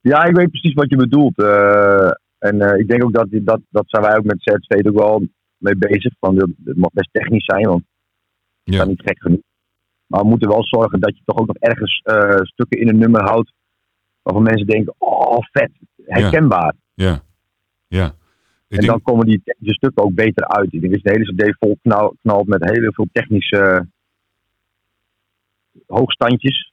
[0.00, 1.38] ja, ik weet precies wat je bedoelt.
[1.38, 4.98] eh, en eh, ik denk ook dat, dat dat zijn wij ook met State ook
[4.98, 5.22] wel
[5.56, 6.12] mee bezig.
[6.20, 7.82] Van, het mag best technisch zijn, want
[8.64, 8.84] het Ja.
[8.84, 9.40] niet gek genoeg.
[10.06, 12.98] Maar we moeten wel zorgen dat je toch ook nog ergens eh, stukken in een
[12.98, 13.52] nummer houdt.
[14.32, 15.70] Waarvan mensen denken, oh vet,
[16.06, 16.74] herkenbaar.
[16.94, 17.22] Ja.
[17.88, 18.04] Ja.
[18.04, 18.14] En
[18.68, 20.72] denk, dan komen die technische stukken ook beter uit.
[20.72, 23.86] Ik denk je de hele CD vol knal- knalt met heel veel technische
[25.86, 26.72] hoogstandjes.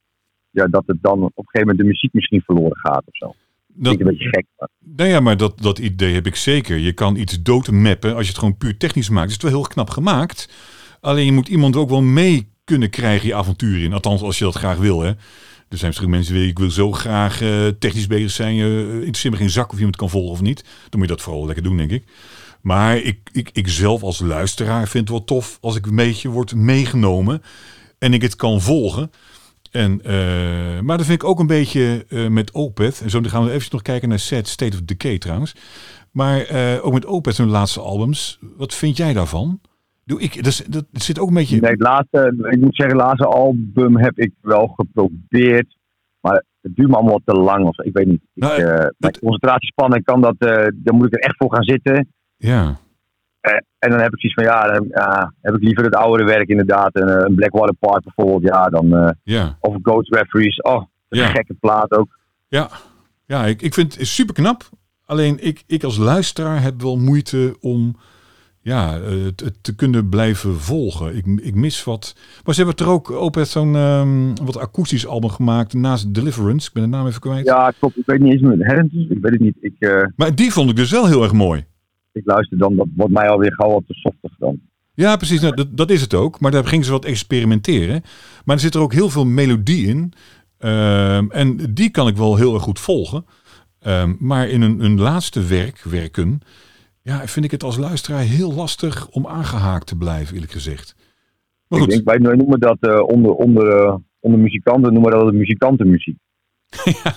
[0.49, 3.25] Ja, dat het dan op een gegeven moment de muziek misschien verloren gaat of zo.
[3.25, 3.35] Dat
[3.67, 4.45] dat, vind ik een beetje gek.
[4.57, 6.77] maar- nou ja, maar dat, dat idee heb ik zeker.
[6.77, 8.15] Je kan iets doodmappen.
[8.15, 10.49] Als je het gewoon puur technisch maakt, is het wel heel knap gemaakt.
[11.01, 13.93] Alleen je moet iemand ook wel mee kunnen krijgen je avontuur in.
[13.93, 15.01] Althans, als je dat graag wil.
[15.01, 15.11] Hè.
[15.69, 18.55] Er zijn misschien mensen die ik wil zo graag eh, technisch bezig zijn.
[18.55, 20.63] Uh, interesseert me geen zak of je het kan volgen of niet.
[20.89, 22.03] Dan moet je dat vooral lekker doen, denk ik.
[22.61, 26.29] Maar ik, ik, ik zelf als luisteraar vind het wel tof als ik een beetje
[26.29, 27.41] word meegenomen.
[27.99, 29.11] En ik het kan volgen.
[29.71, 33.01] En, eh, maar dat vind ik ook een beetje met Opeth.
[33.01, 35.55] En zo gaan we even nog kijken naar Sad State of Decay trouwens.
[36.11, 36.49] Maar
[36.81, 38.39] ook met Opeth hun laatste albums.
[38.57, 39.59] Wat vind jij daarvan?
[40.07, 41.59] Doe ik, dat, zit ook een beetje...
[41.59, 45.77] Nee, het laatste, ik moet zeggen, het laatste album heb ik wel geprobeerd.
[46.19, 47.65] Maar het duurt me allemaal te lang.
[47.65, 48.21] Of, ik weet niet.
[48.33, 51.63] Ik, Nou, eh, mijn concentratiespannen kan dat, eh dan moet ik er echt voor gaan
[51.63, 52.07] zitten.
[52.37, 52.77] Ja,
[53.41, 56.47] Eh, en dan heb ik zoiets van, ja, dan heb ik liever het oudere werk
[56.49, 56.95] inderdaad.
[56.95, 60.61] Een, een Blackwater Park bijvoorbeeld, ja, dan, ja, of Ghost Referees.
[60.61, 61.25] Oh, Ja.
[61.25, 62.19] een gekke plaat ook.
[62.47, 62.69] ja.
[63.25, 64.69] Ja, ik, ik vind het super knap.
[65.05, 67.95] Alleen ik, ik als luisteraar heb wel moeite om
[68.67, 71.15] ja, het, het te kunnen blijven volgen.
[71.15, 72.15] Ik, ik mis wat.
[72.45, 76.67] Maar ze hebben er ook op zo'n ehm, wat akoestisch album gemaakt naast Deliverance.
[76.67, 77.45] Ik ben de naam even kwijt.
[77.45, 77.97] Ja, klopt.
[77.97, 78.57] Ik weet niet eens meer.
[78.57, 79.57] Heritage, ik weet het niet.
[79.59, 81.65] Ik, eh, Maar die vond ik dus wel heel erg mooi.
[82.11, 84.59] ik luister dan, dat wordt mij alweer gauw wat te softig dan.
[84.93, 85.41] Ja, precies.
[85.41, 86.39] Nou, dat, dat is het ook.
[86.39, 88.01] Maar daar gingen ze wat experimenteren.
[88.45, 90.13] Maar er zit er ook heel veel melodie in.
[90.57, 93.25] Ehm, en die kan ik wel heel erg goed volgen.
[93.79, 96.41] Ehm, maar in een, een laatste werk, werken,
[97.07, 100.95] ja, vind ik het als luisteraar heel lastig om aangehaakt te blijven, eerlijk gezegd.
[101.67, 105.33] Maar Ik denk, wij noemen dat eh, onder, onder, eh, onder muzikanten noemen we dat
[105.33, 106.17] muzikantenmuziek.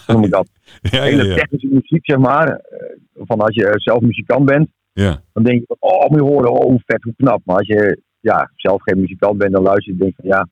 [0.07, 0.49] Noem ik dat?
[0.83, 2.49] ja, Hele ja, technische muziek, zeg maar.
[2.49, 5.23] eh, van als je zelf muzikant bent, ja.
[5.33, 7.41] dan denk je, oh, moet je horen, oh, hoe vet, hoe knap.
[7.45, 10.39] Maar als je ja, zelf geen muzikant bent, dan luister je en denk van, ja,
[10.41, 10.49] het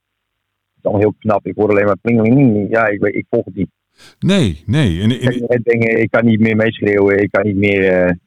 [0.76, 1.46] is allemaal heel knap.
[1.46, 2.70] Ik hoor alleen maar plingeling.
[2.70, 3.70] Ja, ik, ik volg het niet.
[4.18, 5.00] Nee, nee.
[5.02, 8.18] En, Ik en- kan niet dingen, ik kan niet meer meeschreeuwen, ik kan niet meer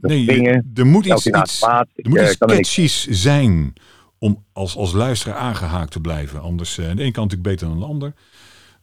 [0.00, 0.70] nee springen.
[0.74, 3.72] er moet iets, iets, er Ik moet iets catchies zijn
[4.18, 6.40] om als, als luisteraar aangehaakt te blijven.
[6.40, 8.12] Anders, aan de ene kant natuurlijk beter dan de ander.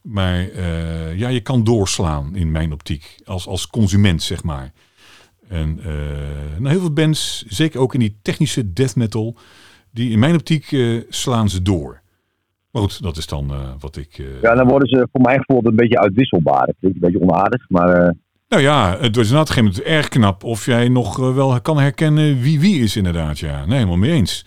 [0.02, 3.20] Maar eh, ja, je kan doorslaan in mijn optiek.
[3.26, 4.72] Als, als consument, zeg maar.
[5.48, 9.36] En eh, nou, heel veel bands, zeker ook in die technische death metal,
[9.92, 10.76] die in mijn optiek
[11.10, 12.02] slaan ze door.
[12.72, 14.24] Maar goed, dat is dan wat ik.
[14.42, 16.66] Ja, dan worden ze voor mijn gevoel een beetje uitwisselbaar.
[16.66, 18.16] Dat klinkt een beetje onaardig, maar
[18.48, 21.80] Nou ja, het op een gegeven moment erg knap of jij nog eh, wel kan
[21.80, 23.40] herkennen wie wie is inderdaad.
[23.40, 24.46] Ja, nee, helemaal mee eens.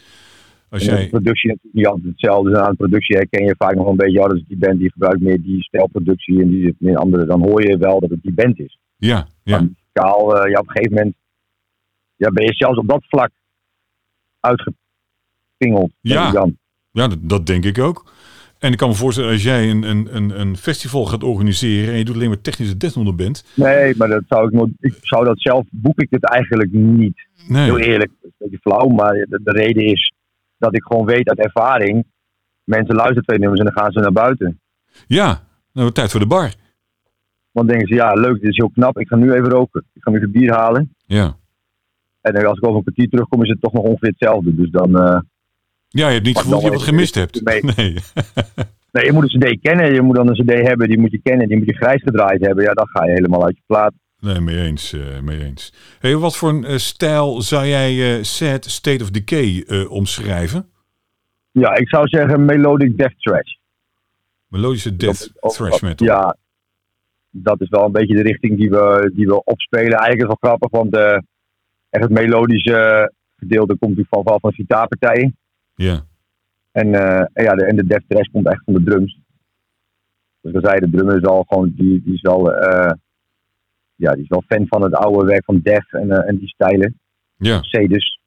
[0.69, 2.51] Als jij, productie natuurlijk niet altijd hetzelfde.
[2.51, 4.79] Dus aan de productie herken je vaak nog een beetje, ja, dat is die band
[4.79, 7.27] die gebruikt meer die stijlproductie en die zit meer andere.
[7.27, 8.79] Dan hoor je wel dat het die band is.
[8.97, 11.15] ja, ja, Maar muzikaal, eh, ja, op een gegeven moment
[12.17, 13.31] ja, ben je zelfs op dat vlak
[14.41, 15.93] uitgepingeld.
[16.01, 16.49] Ja.
[16.91, 18.13] ja dat, dat denk ik ook.
[18.61, 21.99] En ik kan me voorstellen, als jij een, een, een, een festival gaat organiseren en
[21.99, 23.45] je doet alleen maar technische death bent.
[23.55, 24.71] Nee, maar dat zou ik nooit.
[24.81, 27.29] Ik zou dat zelf boek ik het eigenlijk niet.
[27.49, 30.13] Nee, Heel eerlijk, dat is een beetje flauw, maar de, de reden is
[30.59, 32.05] dat ik gewoon weet uit ervaring.
[32.65, 34.61] Mensen luisteren twee nummers en dan gaan ze naar buiten.
[35.07, 35.43] ja,
[35.73, 36.53] nou, tijd voor de bar.
[37.53, 38.99] Want dan denken ze, ja, leuk, dit is heel knap.
[38.99, 39.85] Ik ga nu even roken.
[39.93, 40.95] Ik ga nu een bier halen.
[41.07, 41.37] Ja.
[42.21, 44.55] En als ik over een kwartier terugkom, is het toch nog ongeveer hetzelfde.
[44.55, 44.99] Dus dan.
[44.99, 45.21] eh,
[45.93, 47.41] ja, je hebt niet het gevoel dat je wat gemist hebt.
[47.45, 47.63] Nee.
[48.93, 49.93] nee, je moet een CD kennen.
[49.95, 51.49] Je moet dan een CD hebben, die moet je kennen.
[51.49, 52.65] Die moet je grijs gedraaid hebben.
[52.65, 53.93] Ja, dan ga je helemaal uit je plaat.
[54.21, 54.93] Nee, mee eens.
[54.93, 55.73] eh, mee eens.
[55.99, 60.69] Hey, wat voor een eh, stijl zou jij eh Sad State of Decay omschrijven?
[61.51, 63.51] Ja, ik zou zeggen melodic death trash.
[64.49, 66.07] Melodische death Dat- thrash metal.
[66.07, 66.37] Ja,
[67.31, 69.93] dat is wel een beetje de richting die we, die we opspelen.
[69.99, 70.95] Eigenlijk is het wel grappig, want
[71.91, 75.37] echt het melodische gedeelte komt natuurlijk van, van, van gitaarpartijen.
[75.81, 76.05] Ja.
[76.73, 79.21] En, eh, en ja, de, en de death trash komt echt van de drums.
[80.41, 82.93] Dus we zeiden, de drummer is al gewoon, die, die is wel, eh,
[83.95, 86.49] ja, die is wel fan van het oude werk van Def en, eh, en die
[86.49, 86.99] stijlen.
[87.37, 87.61] Ja.
[87.61, 88.21] C dus.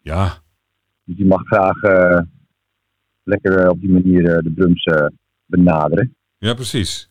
[0.00, 0.38] Ja.
[1.04, 1.80] Dus die mag graag
[3.22, 4.84] lekker op die manier de drums
[5.46, 6.14] benaderen.
[6.38, 7.10] Ja, precies.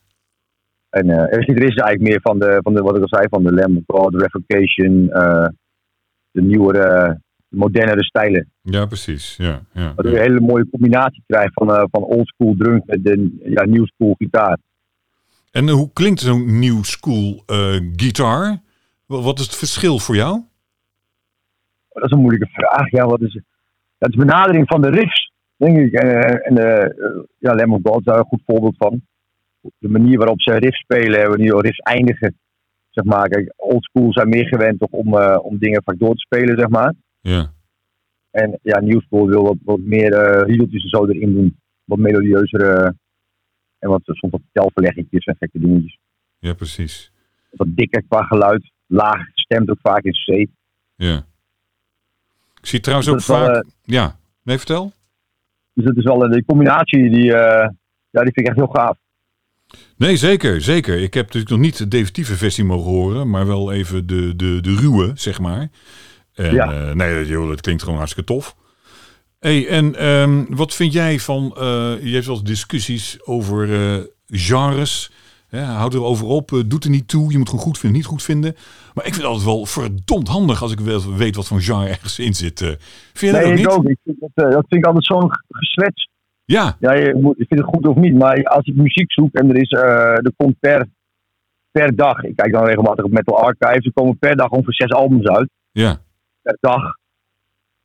[0.90, 3.44] En eh er is eigenlijk meer van de, van de, wat ik al zei, van
[3.44, 5.06] de Lamb of God, de Revocation,
[6.32, 8.52] de nieuwere, modernere stijlen.
[8.62, 9.36] Ja, precies.
[9.38, 13.04] Ja, ja, Waardoor je een hele mooie combinatie krijgt van, eh van oldschool drums met
[13.04, 14.58] de ja, new school gitaar.
[15.52, 18.62] En eh, hoe klinkt zo'n new school eh gitaar?
[19.06, 20.42] Wa- Wat is het verschil voor jou?
[21.90, 22.92] Dat is een moeilijke vraag.
[22.92, 23.40] Ja, wat is,
[23.98, 25.94] dat is benadering van de riffs, denk ik.
[25.94, 26.56] En, en
[27.38, 29.02] ja, Lamb of God is daar een goed voorbeeld van.
[29.78, 32.38] De manier waarop ze riffs spelen, wanneer riffs eindigen.
[32.90, 36.58] Zeg maar, kijk, oldschool zijn meer gewend toch om, om dingen vaak door te spelen,
[36.58, 36.94] zeg maar.
[37.22, 37.54] Ja,
[38.32, 41.60] En ja, New School wil wat, wat meer eh riedeltjes en zo erin doen.
[41.84, 42.62] Wat melodieuzer.
[42.62, 42.92] eh,
[43.80, 46.00] en wat soms wat telverleggetjes en gekke dingetjes.
[46.40, 47.12] ja precies.
[47.52, 48.72] Wat dikker qua geluid.
[48.88, 50.50] Laag gestemd ook vaak in C.
[50.96, 51.26] Ja.
[52.60, 53.66] Ik zie trouwens Dus ook wel, vaak...
[53.84, 54.92] Ja, nee, vertel.
[55.74, 57.70] Dus dat is wel een combinatie die, eh,
[58.10, 58.98] ja, die vind ik echt heel gaaf.
[59.98, 61.02] Nee, zeker, zeker.
[61.02, 64.62] Ik heb natuurlijk nog niet de definitieve versie mogen horen, maar wel even de, de,
[64.62, 65.70] de ruwe, zeg maar.
[66.40, 66.72] En, Ja.
[66.72, 68.56] eh, nee, joh, dat klinkt gewoon hartstikke tof.
[69.40, 71.64] Hey, en ehm, wat vind jij van, eh,
[72.02, 75.12] je hebt wel discussies over eh, genres.
[75.50, 77.32] Houd er over op, doet er niet toe.
[77.32, 78.54] Je moet gewoon goed vinden, niet goed vinden.
[78.94, 81.88] Maar ik vind het altijd wel verdomd handig als ik wel weet wat voor genre
[81.88, 82.60] ergens in zit.
[82.60, 82.80] vind
[83.14, 83.68] je dat Nee, ook ik niet?
[83.68, 83.86] ook.
[83.86, 86.10] Ik vind dat, dat vind ik altijd zo'n geswets.
[86.46, 88.16] Ja, Ja, je, moet, je vindt het goed of niet.
[88.16, 90.88] Maar als ik muziek zoek en er, is, er komt per,
[91.72, 92.24] per dag.
[92.24, 93.82] Ik kijk dan regelmatig op Metal Archive.
[93.86, 95.50] Er komen per dag ongeveer zes albums uit.
[95.72, 96.02] ja.
[96.42, 96.82] Per dag.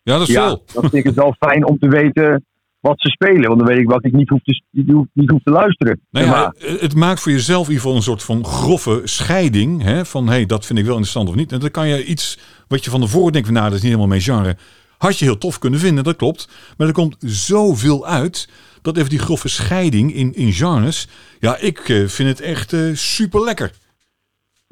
[0.02, 0.64] Ja, dat is Ja, veel.
[0.72, 2.44] dan vind ik het wel fijn om te weten
[2.80, 3.48] wat ze spelen.
[3.48, 6.00] Want dan weet ik wat ik niet hoef te, niet hoef, niet hoef te luisteren.
[6.11, 6.55] Nou ja, maar.
[6.80, 9.82] het, maakt voor jezelf in ieder geval een soort van grove scheiding.
[9.82, 11.52] Hè, van hé, hey, dat vind ik wel interessant of niet.
[11.52, 12.38] En dan kan je iets
[12.68, 14.57] wat je van tevoren denkt van nou, dat is niet helemaal mijn genre.
[14.98, 16.48] Had je heel tof kunnen vinden, dat klopt.
[16.76, 18.48] Maar er komt zoveel uit.
[18.82, 21.09] Dat even die grove scheiding in, in genres.
[21.40, 23.70] Ja, ik eh, vind het echt eh, super lekker.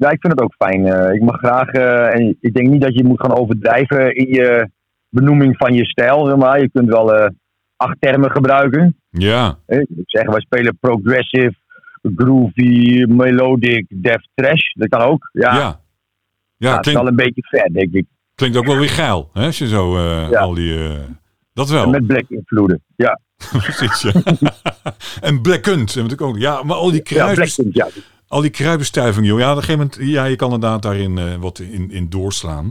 [0.03, 0.85] Ja, ik vind het ook fijn.
[0.87, 4.27] Eh, ik mag graag, eh, en ik denk niet dat je moet gaan overdrijven in
[4.27, 4.69] je
[5.09, 6.25] benoeming van je stijl.
[6.25, 6.59] Zeg maar.
[6.59, 7.29] Je kunt wel eh,
[7.75, 8.95] acht termen gebruiken.
[9.09, 9.57] Ja.
[9.67, 11.53] Ik zeg, wij spelen progressive,
[12.15, 14.73] groovy, melodic, death trash.
[14.73, 15.29] Dat kan ook.
[15.31, 15.59] Ja, ja.
[15.59, 15.79] ja,
[16.57, 18.05] Ja, het is klinkt, wel een beetje ver, denk ik.
[18.35, 19.29] klinkt ook wel weer geil.
[19.33, 19.99] Hè, als je zo
[20.29, 20.39] Ja.
[20.39, 20.79] al die...
[21.53, 21.89] dat wel.
[21.89, 22.81] Met black invloeden.
[22.95, 23.19] Ja,
[23.51, 24.11] Precies, ja.
[25.27, 26.21] en Blackend.
[26.21, 26.37] ook.
[26.37, 27.87] Ja, maar al die ja black kruis, ja.
[28.33, 29.39] Al die kruibestuiving, joh.
[29.39, 32.69] Ja, op een gegeven moment, ja, je kan inderdaad daarin eh, wat in, in doorslaan.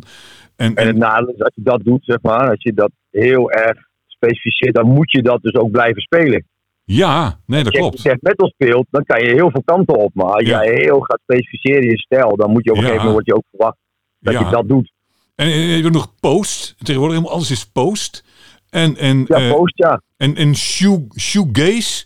[0.56, 3.50] En, En het nadeel is, als je dat doet, zeg maar, als je dat heel
[3.50, 6.44] erg specificeert, dan moet je dat dus ook blijven spelen.
[6.84, 8.02] ja, nee, dat Als je klopt.
[8.02, 10.10] death metal speelt, dan kan je heel veel kanten op.
[10.14, 10.64] Maar als Ja.
[10.64, 12.88] jij heel gaat specificeren in je stijl, dan moet je op een Ja.
[12.88, 13.76] gegeven moment je ook verwacht
[14.18, 14.40] dat Ja.
[14.40, 14.92] je dat doet.
[15.34, 16.74] En eh, je hebt nog post.
[16.78, 18.24] Tegenwoordig helemaal alles is post.
[18.70, 20.02] En, en, Ja, eh, post, ja.
[20.16, 22.04] en, en shoe, shoegaze.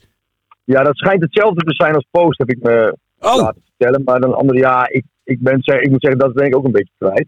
[0.65, 4.03] Ja, dat schijnt hetzelfde te zijn als post, heb ik me Oh, laten vertellen.
[4.05, 6.65] Maar dan andere, ja, ik, ik, ben, zeg- ik moet zeggen, dat ben ik ook
[6.65, 7.27] een beetje kwijt.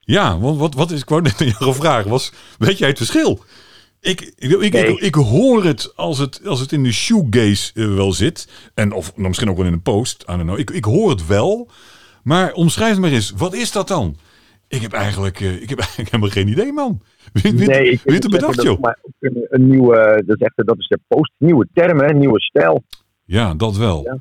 [0.00, 2.96] ja, want wat, wat is, ik wou net aan jou vragen, was, weet jij het
[2.96, 3.38] verschil?
[4.00, 4.86] Ik, ik, ik, Nee.
[4.92, 8.48] ik, ik hoor het als het, als het in de shoegaze eh, wel zit.
[8.74, 10.22] En of nou, misschien ook wel in een post.
[10.22, 10.58] I don't know.
[10.58, 11.68] Ik, ik hoor het wel.
[12.22, 13.32] Maar omschrijf het maar eens.
[13.36, 14.16] Wat is dat dan?
[14.68, 17.00] Ik heb eigenlijk, eh, ik heb eigenlijk helemaal geen idee, man.
[17.32, 18.80] Wie, wie, nee, ik wie het bedacht, dat is joh?
[18.80, 22.40] maar een, een nieuwe, dat is echt, dat is de post, nieuwe term, hè, nieuwe
[22.40, 22.82] stijl.
[23.24, 24.02] Ja, dat wel.
[24.04, 24.18] Ja.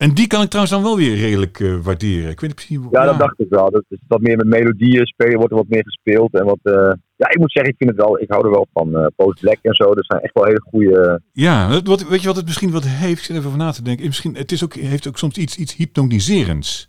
[0.00, 2.30] En die kan ik trouwens dan wel weer redelijk eh, waarderen.
[2.30, 3.70] Ik weet niet precies Ja, dat dacht ik wel.
[3.70, 6.34] Dat is wat meer met melodieën spelen, wordt er wat meer gespeeld.
[6.34, 8.68] En wat, eh, ja, ik moet zeggen, ik vind het wel, ik hou er wel
[8.72, 8.96] van.
[8.96, 11.20] eh Post Black en zo, dat zijn echt wel hele goede.
[11.32, 13.18] Ja, wat, weet je wat het misschien wat heeft?
[13.18, 14.06] Ik zit even over na te denken.
[14.06, 16.88] Misschien, het is ook, heeft ook soms iets, iets hypnotiserends.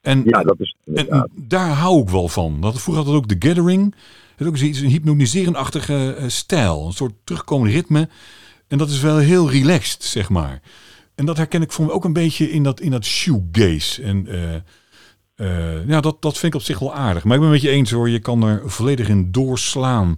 [0.00, 2.60] En, Ja, dat is en daar hou ik wel van.
[2.60, 3.94] Dat, vroeger had het ook The Gathering.
[4.30, 6.86] Het is ook zoiets, een hypnotiserend-achtige stijl.
[6.86, 8.08] Een soort terugkomend ritme.
[8.68, 10.60] En dat is wel heel relaxed, zeg maar.
[11.18, 14.02] En dat herken ik voor me ook een beetje in dat, in dat shoegaze.
[14.02, 14.54] En eh,
[15.34, 17.24] eh, ja, dat, dat vind ik op zich wel aardig.
[17.24, 18.08] Maar ik ben met je eens hoor.
[18.08, 20.16] Je kan er volledig in doorslaan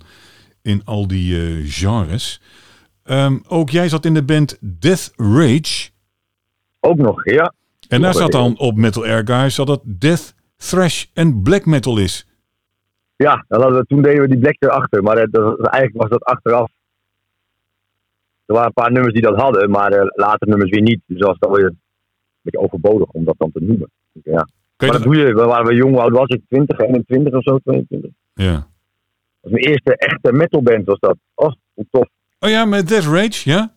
[0.62, 2.42] in al die eh, genres.
[3.02, 5.90] Ehm, ook jij zat in de band Death Rage.
[6.80, 7.54] Ook nog, ja.
[7.88, 11.98] En daar zat dan op Metal Air Guys dat het death, thrash en black metal
[11.98, 12.26] is.
[13.16, 15.02] Ja, dan hadden we, toen deden we die Black erachter.
[15.02, 16.70] Maar dat, eigenlijk was dat achteraf.
[18.50, 21.00] Er waren een paar nummers die dat hadden, maar eh, later nummers weer niet.
[21.06, 21.78] Dus dat was dan weer een
[22.42, 23.90] beetje overbodig om dat dan te noemen.
[24.12, 24.48] Dus Ja.
[24.76, 26.42] Maar dat doe je, we waren we jong, oud was ik?
[26.48, 28.10] 20, 21 of zo, 22.
[28.34, 28.52] Ja.
[28.52, 28.62] Dat
[29.40, 31.16] was mijn eerste echte metalband was dat.
[31.34, 32.08] Oh, hoe tof.
[32.38, 33.74] Oh ja, met Death Rage, ja?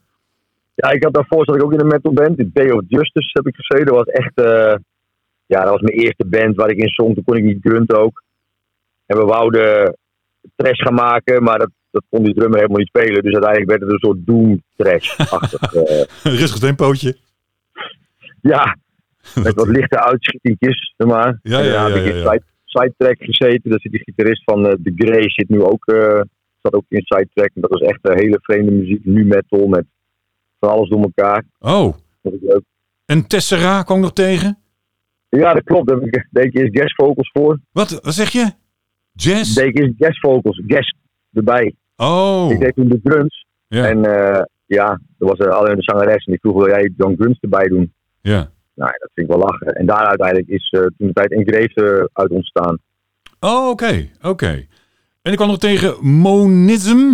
[0.74, 2.40] Ja, ik had daarvoor zat ik ook in een metalband.
[2.40, 3.86] In Day of Justice heb ik gezeten.
[3.86, 4.76] Dat was echt, eh,
[5.46, 7.14] ja, dat was mijn eerste band waar ik in zong.
[7.14, 8.24] Toen kon ik niet grunten ook.
[9.06, 9.98] En we wouden
[10.56, 13.24] trash gaan maken, maar dat, dat kon die drummer helemaal niet spelen.
[13.24, 15.74] Dus uiteindelijk werd het een soort doom trash-achtig.
[15.74, 17.18] eh, Rustig tempootje.
[18.42, 18.78] ja,
[19.44, 21.40] met wat lichte uitschietingjes, zeg maar.
[21.42, 22.32] Ja, ja, ja, heb ik ja, in ja.
[22.32, 23.70] side, sidetrack gezeten.
[23.70, 26.22] Daar zit die gitarist van eh, The Grey zit nu ook, eh,
[26.62, 27.50] zat ook in sidetrack.
[27.54, 29.06] En dat was echt eh, hele vreemde muziek.
[29.06, 29.86] Nu metal met
[30.60, 31.44] van alles door elkaar.
[31.60, 32.64] Oh, Dat was leuk.
[33.06, 34.58] en Tessera kwam nog tegen.
[35.30, 35.88] Ja, dat klopt.
[35.88, 36.00] Daar
[36.32, 37.60] deed ik eerst guest vocals voor.
[37.72, 38.52] Wat, wat zeg je?
[39.12, 39.54] Jazz?
[39.56, 40.96] Deed ik eerst guest vocals, guest
[41.34, 41.76] erbij.
[41.96, 43.46] Oh, Ik deed toen de drums.
[43.68, 44.90] ja, En eh, ja,
[45.20, 47.94] er was er alleen de zangeres en die vroeg, wil jij dan drums erbij doen?
[48.22, 48.52] ja.
[48.76, 49.68] Nou, dat vind ik wel lachen.
[49.68, 52.78] En daar uiteindelijk is eh, toen de tijd Engraved eh, uit ontstaan.
[53.40, 54.66] Oh, oké, oké.
[55.22, 57.14] En ik kwam nog tegen Monism.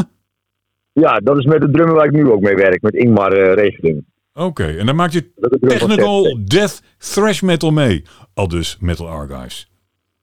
[0.93, 3.53] Ja, dat is met de drummer waar ik nu ook mee werk, met Ingmar eh
[3.53, 4.05] Regeling.
[4.33, 8.03] Oké, en dan maak je technical death thrash metal mee.
[8.33, 9.71] Al dus Metal Archives.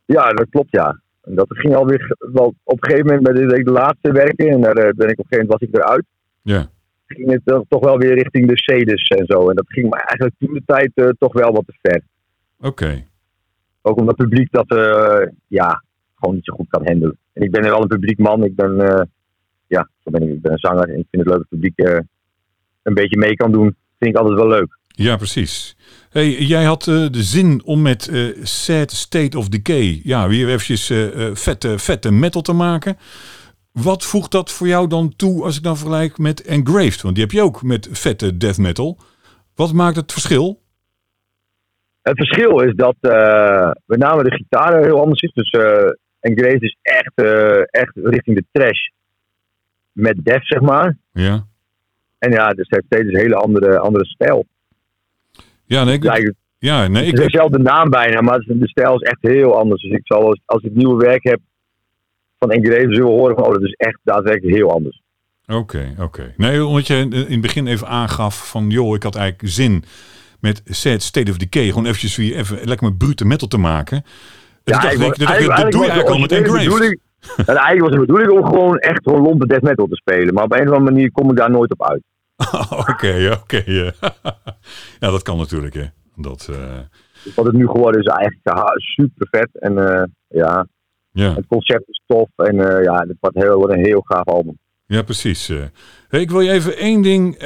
[0.04, 1.00] Ja, dat klopt, ja.
[1.27, 4.49] En dat ging alweer wel op een gegeven moment bij de, de laatste werken.
[4.49, 6.05] En daar eh, ben ik op een gegeven moment was ik eruit.
[6.43, 6.68] Ja,
[7.07, 9.49] Ging het toch- toch wel weer richting de Cedes en zo.
[9.51, 12.03] En dat ging me eigenlijk toen de tijd eh, toch wel wat te ver.
[12.61, 13.05] oké.
[13.83, 15.83] Ook omdat het publiek dat eh, ja,
[16.14, 17.18] gewoon niet zo goed kan handelen.
[17.33, 18.45] En ik ben wel een publiek man.
[18.45, 18.77] Ik ben,
[19.66, 20.89] ja, zo ben ik, ik ben een zanger.
[20.89, 21.79] En ik vind het leuk dat het publiek
[22.83, 23.77] een beetje mee kan doen.
[23.99, 24.79] Vind ik altijd wel leuk.
[24.89, 25.77] Ja, precies.
[26.16, 30.48] Hey, jij had eh, de zin om met eh, Sad State of Decay ja, weer
[30.48, 32.96] eventjes eh, eh, vette, vette metal te maken.
[33.72, 37.02] Wat voegt dat voor jou dan toe als ik dan vergelijk met Engraved?
[37.02, 38.98] Want die heb je ook met vette death metal.
[39.54, 40.60] Wat maakt het verschil?
[42.02, 42.96] Het verschil is dat
[43.86, 45.32] met name de gitaar heel anders is.
[45.32, 45.50] Dus
[46.20, 47.14] en Grace is echt,
[47.70, 48.80] echt richting de trash.
[49.92, 50.96] Met death, zeg maar.
[51.12, 51.46] Ja,
[52.18, 54.46] En ja, dus het heeft steeds een hele andere, andere stijl.
[55.66, 58.94] Ja nee, ik, eigenlijk ja, nee, het is ik, dezelfde naam bijna, maar de stijl
[58.94, 59.82] is echt heel anders.
[59.82, 61.40] Dus ik zal, als, als ik nieuwe werk heb,
[62.38, 65.02] van Engrave zullen we horen van, oh, dat is echt daadwerkelijk heel anders.
[65.46, 66.34] Oké, oké.
[66.36, 69.84] Nee, omdat je in het begin even aangaf van, joh, ik had eigenlijk zin
[70.40, 74.04] met Sad State of Decay gewoon eventjes weer even lekker met brute metal te maken.
[74.64, 76.98] Ja, dacht ik, dat, doe je eigenlijk al met Engrave.
[77.36, 80.34] En eigenlijk was de bedoeling om gewoon echt gewoon lompe death metal te spelen.
[80.34, 82.02] Maar op een of andere manier kom ik daar nooit op uit.
[82.89, 83.62] Oké, oké.
[85.03, 85.84] ja, dat kan natuurlijk, hè.
[86.14, 86.78] Dat, uh...
[87.34, 88.41] Wat het nu geworden is eigenlijk
[88.76, 89.49] super vet.
[89.53, 90.66] En uh, ja,
[91.11, 92.28] ja, het concept is tof.
[92.37, 94.59] En uh, ja, het wordt, heel, wordt een heel gaaf album.
[94.87, 95.49] Ja, precies.
[96.09, 97.43] Hey, ik wil je even één ding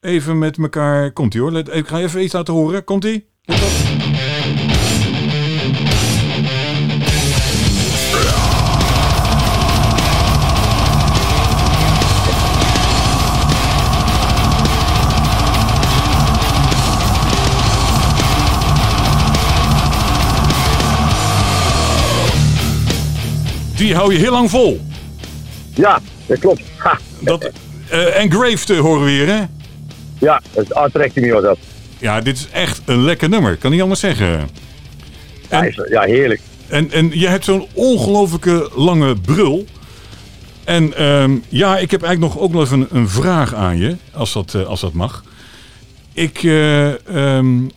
[0.00, 1.12] even met elkaar...
[1.12, 1.56] Komt-ie hoor.
[1.56, 2.84] Ik ga even iets laten horen.
[2.84, 3.28] Komt-ie?
[23.76, 24.80] Die hou je heel lang vol.
[25.74, 26.62] Ja, dat klopt.
[26.76, 26.98] Ha.
[27.20, 27.50] Dat,
[27.92, 29.42] uh, engraved uh, horen we hier, hè?
[30.18, 31.58] Ja, dat is Art me was dat.
[31.98, 34.48] Ja, dit is echt een lekker nummer, kan niet anders zeggen.
[35.48, 36.40] En, ja, heerlijk.
[36.68, 39.66] En, en je hebt zo'n ongelofelijke lange brul.
[40.64, 43.96] En um, ja, ik heb eigenlijk nog ook nog even een, een vraag aan je,
[44.12, 45.24] als dat, uh, als dat mag.
[46.12, 46.92] Ik, uh,
[47.36, 47.70] um,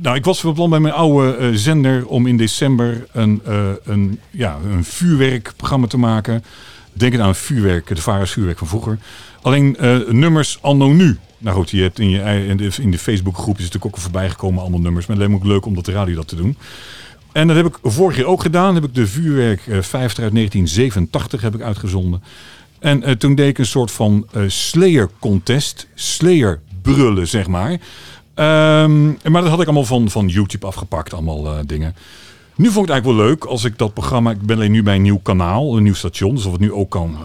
[0.00, 3.68] nou, ik was van plan bij mijn oude uh, zender om in december een, uh,
[3.84, 6.44] een, ja, een vuurwerkprogramma te maken.
[6.92, 8.98] Denk aan vuurwerk, de vuurwerk van vroeger.
[9.42, 11.18] Alleen uh, nummers anno nu.
[11.38, 14.30] Nou goed, je hebt in, je, in de, in de Facebookgroep is natuurlijk ook voorbij
[14.30, 15.06] gekomen allemaal nummers.
[15.06, 16.56] Maar het leek me ook leuk om dat de radio dat te doen.
[17.32, 18.74] En dat heb ik vorig jaar ook gedaan.
[18.74, 22.22] heb ik de vuurwerk 50 uit 1987 heb ik uitgezonden.
[22.78, 25.86] En toen deed ik een soort van Slayer contest.
[25.94, 27.78] Slayer brullen, zeg maar.
[28.38, 31.94] Um, maar dat had ik allemaal van, van YouTube afgepakt, allemaal uh, dingen.
[32.54, 34.30] Nu vond ik het eigenlijk wel leuk als ik dat programma.
[34.30, 36.34] Ik ben alleen nu bij een nieuw kanaal, een nieuw station.
[36.34, 37.16] Dus of het nu ook kan,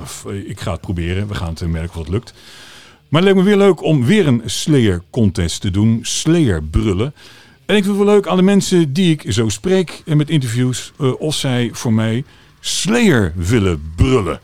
[0.45, 1.27] ik ga het proberen.
[1.27, 2.33] We gaan het merken of het lukt.
[3.09, 5.99] Maar het leek me weer leuk om weer een Slayer contest te doen.
[6.01, 7.13] Slayer brullen.
[7.65, 10.29] En ik vind het wel leuk aan de mensen die ik zo spreek en met
[10.29, 10.91] interviews.
[10.99, 12.23] Uh, of zij voor mij
[12.59, 14.39] Slayer willen brullen.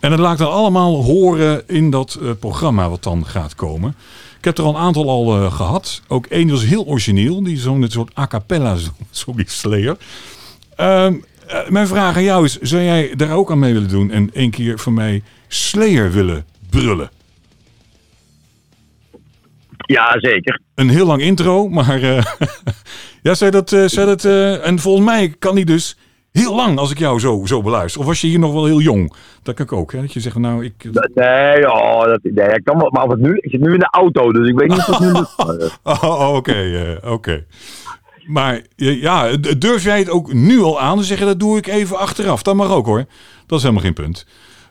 [0.00, 3.94] En dat laat ik dan allemaal horen in dat programma wat dan gaat komen.
[4.42, 6.02] Ik heb er al een aantal al uh, gehad.
[6.08, 7.42] Ook één was heel origineel.
[7.42, 8.76] Die zo'n soort a cappella,
[9.10, 9.96] sorry, Slayer.
[10.80, 11.08] Uh,
[11.68, 14.10] mijn vraag aan jou is, zou jij daar ook aan mee willen doen?
[14.10, 17.10] En één keer van mij Slayer willen brullen?
[19.76, 20.60] Ja, zeker.
[20.74, 22.00] Een heel lang intro, maar...
[22.02, 22.22] Uh,
[23.22, 23.68] ja, zei dat...
[23.68, 24.24] zei dat
[24.62, 25.96] en volgens mij kan hij dus
[26.32, 28.00] heel lang als ik jou zo, zo beluister.
[28.00, 29.12] Of was je hier nog wel heel jong?
[29.42, 30.00] Dat kan ik ook, hè?
[30.00, 30.88] Dat je zegt, nou, ik...
[31.14, 33.88] Nee, oh, dat, nee ik kan wel, maar het nu, ik zit nu in de
[33.90, 35.10] auto, dus ik weet niet of het nu
[35.92, 37.44] oh, oh, oké, uh, oké.
[38.26, 41.98] Maar ja, durf jij het ook nu al aan te zeggen, dat doe ik even
[41.98, 42.42] achteraf.
[42.42, 43.04] Dat mag ook hoor.
[43.46, 44.26] Dat is helemaal geen punt.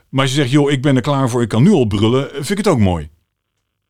[0.08, 2.28] Maar als je zegt, joh, ik ben er klaar voor, ik kan nu al brullen,
[2.30, 3.10] vind ik het ook mooi.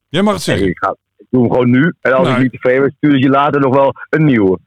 [0.08, 0.66] Jij mag het zeggen.
[0.66, 0.96] ik, ga,
[1.32, 1.94] doe hem gewoon nu.
[2.00, 4.58] En als nou, ik niet tevreden ben, stuur je later nog wel een nieuwe.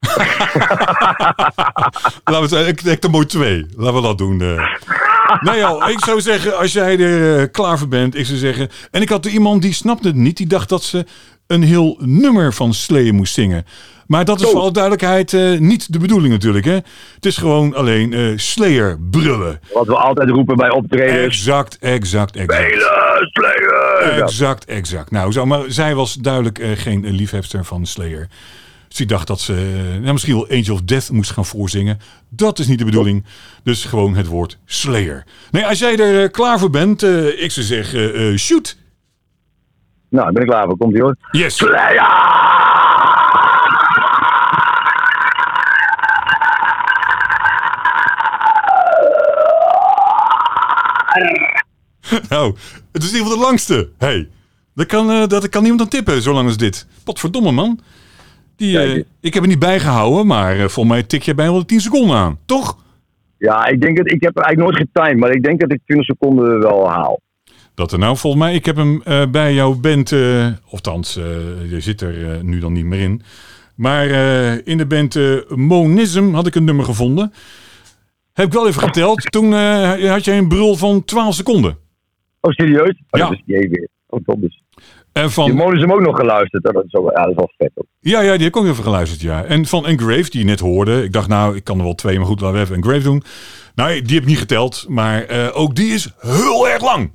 [2.24, 3.66] Laten we zeggen, ik denk er mooi twee.
[3.76, 4.40] Laten we dat doen.
[4.40, 4.62] Uh.
[5.40, 8.68] nee joh, ik zou zeggen, als jij er uh, klaar voor bent, ik zou zeggen...
[8.90, 10.36] En ik had er iemand die snapte het niet.
[10.36, 11.04] Die dacht dat ze
[11.46, 13.64] een heel nummer van Slee moest zingen.
[14.06, 16.64] Maar dat is voor alle duidelijkheid uh, niet de bedoeling natuurlijk.
[16.64, 16.78] Hè?
[17.14, 19.60] Het is gewoon alleen uh, Slayer brullen.
[19.72, 21.24] Wat we altijd roepen bij optredens.
[21.24, 22.62] Exact, exact, exact.
[22.62, 24.22] Spelen, Slayer!
[24.22, 25.10] Exact, exact.
[25.10, 28.28] Nou, zo, maar zij was duidelijk uh, geen liefhebster van Slayer.
[28.88, 29.52] Ze dacht dat ze
[30.00, 31.98] nou, misschien wel Angel of Death moest gaan voorzingen.
[32.28, 33.24] Dat is niet de bedoeling.
[33.62, 35.24] Dus gewoon het woord Slayer.
[35.50, 37.02] Nee, als jij er klaar voor bent,
[37.36, 38.76] ik zou zeggen, shoot.
[40.10, 40.76] Nou, ben ik klaar voor.
[40.76, 41.16] Komt ie hoor.
[41.30, 41.56] Yes.
[41.56, 42.45] Slayer!
[52.28, 52.54] nou,
[52.92, 53.88] het is in ieder geval de langste.
[53.98, 54.28] hey,
[54.76, 56.86] dat kan, uh, dat kan niemand aan tippen, zolang als dit.
[57.04, 57.80] Potverdomme, man.
[58.56, 61.64] Die, uh, ik heb het niet bijgehouden, maar uh, volgens mij tik je bijna wel
[61.64, 62.78] 10 seconden aan, toch?
[63.38, 66.06] Ja, ik denk dat ik heb eigenlijk nooit getimed, maar ik denk dat ik 20
[66.06, 67.20] seconden wel haal.
[67.74, 70.14] Dat er nou, volgens mij, ik heb hem uh, bij jouw band,
[70.70, 71.14] althans,
[71.68, 73.22] je zit er nu dan niet meer in.
[73.74, 74.06] Maar
[74.64, 77.32] in de band Monism had ik een nummer gevonden.
[78.32, 79.22] Heb ik wel even geteld.
[79.32, 79.52] Toen
[80.08, 81.78] had jij een brul van 12 seconden.
[82.46, 83.02] Oh, serieus?
[83.10, 83.28] Oh, ja.
[83.28, 83.88] Dat is weer.
[84.06, 84.62] Oh, dat is.
[85.12, 85.44] En van...
[85.44, 86.62] Die Monism ook nog geluisterd.
[86.62, 87.86] Dat is, wel, ja, dat is wel vet ook.
[88.00, 89.44] Ja, ja, die heb ik ook even geluisterd, ja.
[89.44, 91.02] En van Engrave, die je net hoorde.
[91.02, 93.22] Ik dacht, nou, ik kan er wel twee, maar goed, laten we even Engrave doen.
[93.74, 97.14] Nou, die heb ik niet geteld, maar uh, ook die is heel erg lang.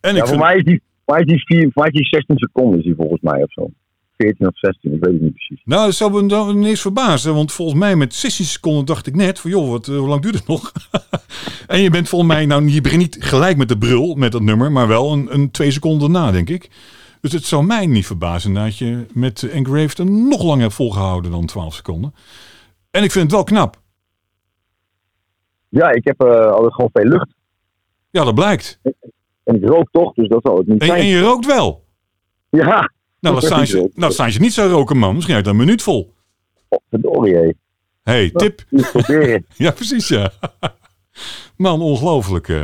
[0.00, 0.40] En ja, ik voor, vind...
[0.40, 2.84] mij is die, voor, mij is die vier, voor mij is die 16 seconden is
[2.84, 3.70] die volgens mij of zo.
[4.24, 5.62] 14 of 16, ik weet het niet precies.
[5.64, 7.34] Nou, dat zou me dan ineens verbazen.
[7.34, 9.50] Want volgens mij met 16 seconden dacht ik net van...
[9.50, 10.72] joh, wat, eh, hoe lang duurt het nog?
[11.66, 12.46] en je bent volgens mij...
[12.46, 14.72] Nou, je begint niet gelijk met de brul met dat nummer...
[14.72, 16.70] maar wel een, een twee seconden na, denk ik.
[17.20, 21.30] Dus het zou mij niet verbazen dat je met Engraved er nog langer hebt volgehouden
[21.30, 22.14] dan 12 seconden.
[22.90, 23.76] En ik vind het wel knap.
[25.68, 27.34] Ja, ik heb eh, altijd gewoon veel lucht.
[28.10, 28.80] Ja, dat blijkt.
[29.44, 31.00] En ik rook toch, dus dat zal het niet En, zijn.
[31.00, 31.84] en je rookt wel.
[32.50, 32.90] Ja,
[33.24, 35.14] Nou, dan staan ze, nou, staan ze niet zo roken, man.
[35.14, 36.12] Misschien uit een minuut vol.
[36.68, 37.52] oh, verdorie, hé.
[38.02, 38.60] hey, tip.
[39.56, 40.30] Ja, precies, ja.
[41.56, 42.48] Man, ongelooflijk.
[42.48, 42.62] eh.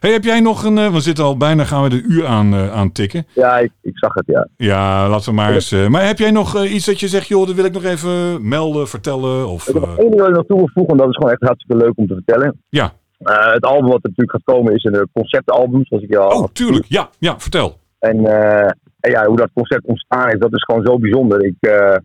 [0.00, 0.78] Hey, heb jij nog een...
[0.78, 3.26] eh, we zitten al bijna, gaan we de uur aan, eh, aan tikken.
[3.34, 4.48] Ja, ik, ik zag het, ja.
[4.56, 5.72] Ja, laten we maar eens...
[5.72, 7.84] eh, maar heb jij nog eh, iets dat je zegt, joh, dat wil ik nog
[7.84, 9.48] even melden, vertellen?
[9.48, 11.08] Of, Ik heb eh, nog één ding wat ik nog toe wil voegen, en dat
[11.08, 12.62] is gewoon echt hartstikke leuk om te vertellen.
[12.68, 12.92] ja.
[13.18, 16.18] Eh, het album wat er natuurlijk gaat komen is een eh, conceptalbum, zoals ik je
[16.18, 16.84] al Oh, tuurlijk.
[16.88, 17.78] Ja, ja, vertel.
[17.98, 18.70] En, eh,
[19.00, 21.44] en ja, hoe dat concept ontstaan is, dat is gewoon zo bijzonder.
[21.44, 21.96] Ik, eh,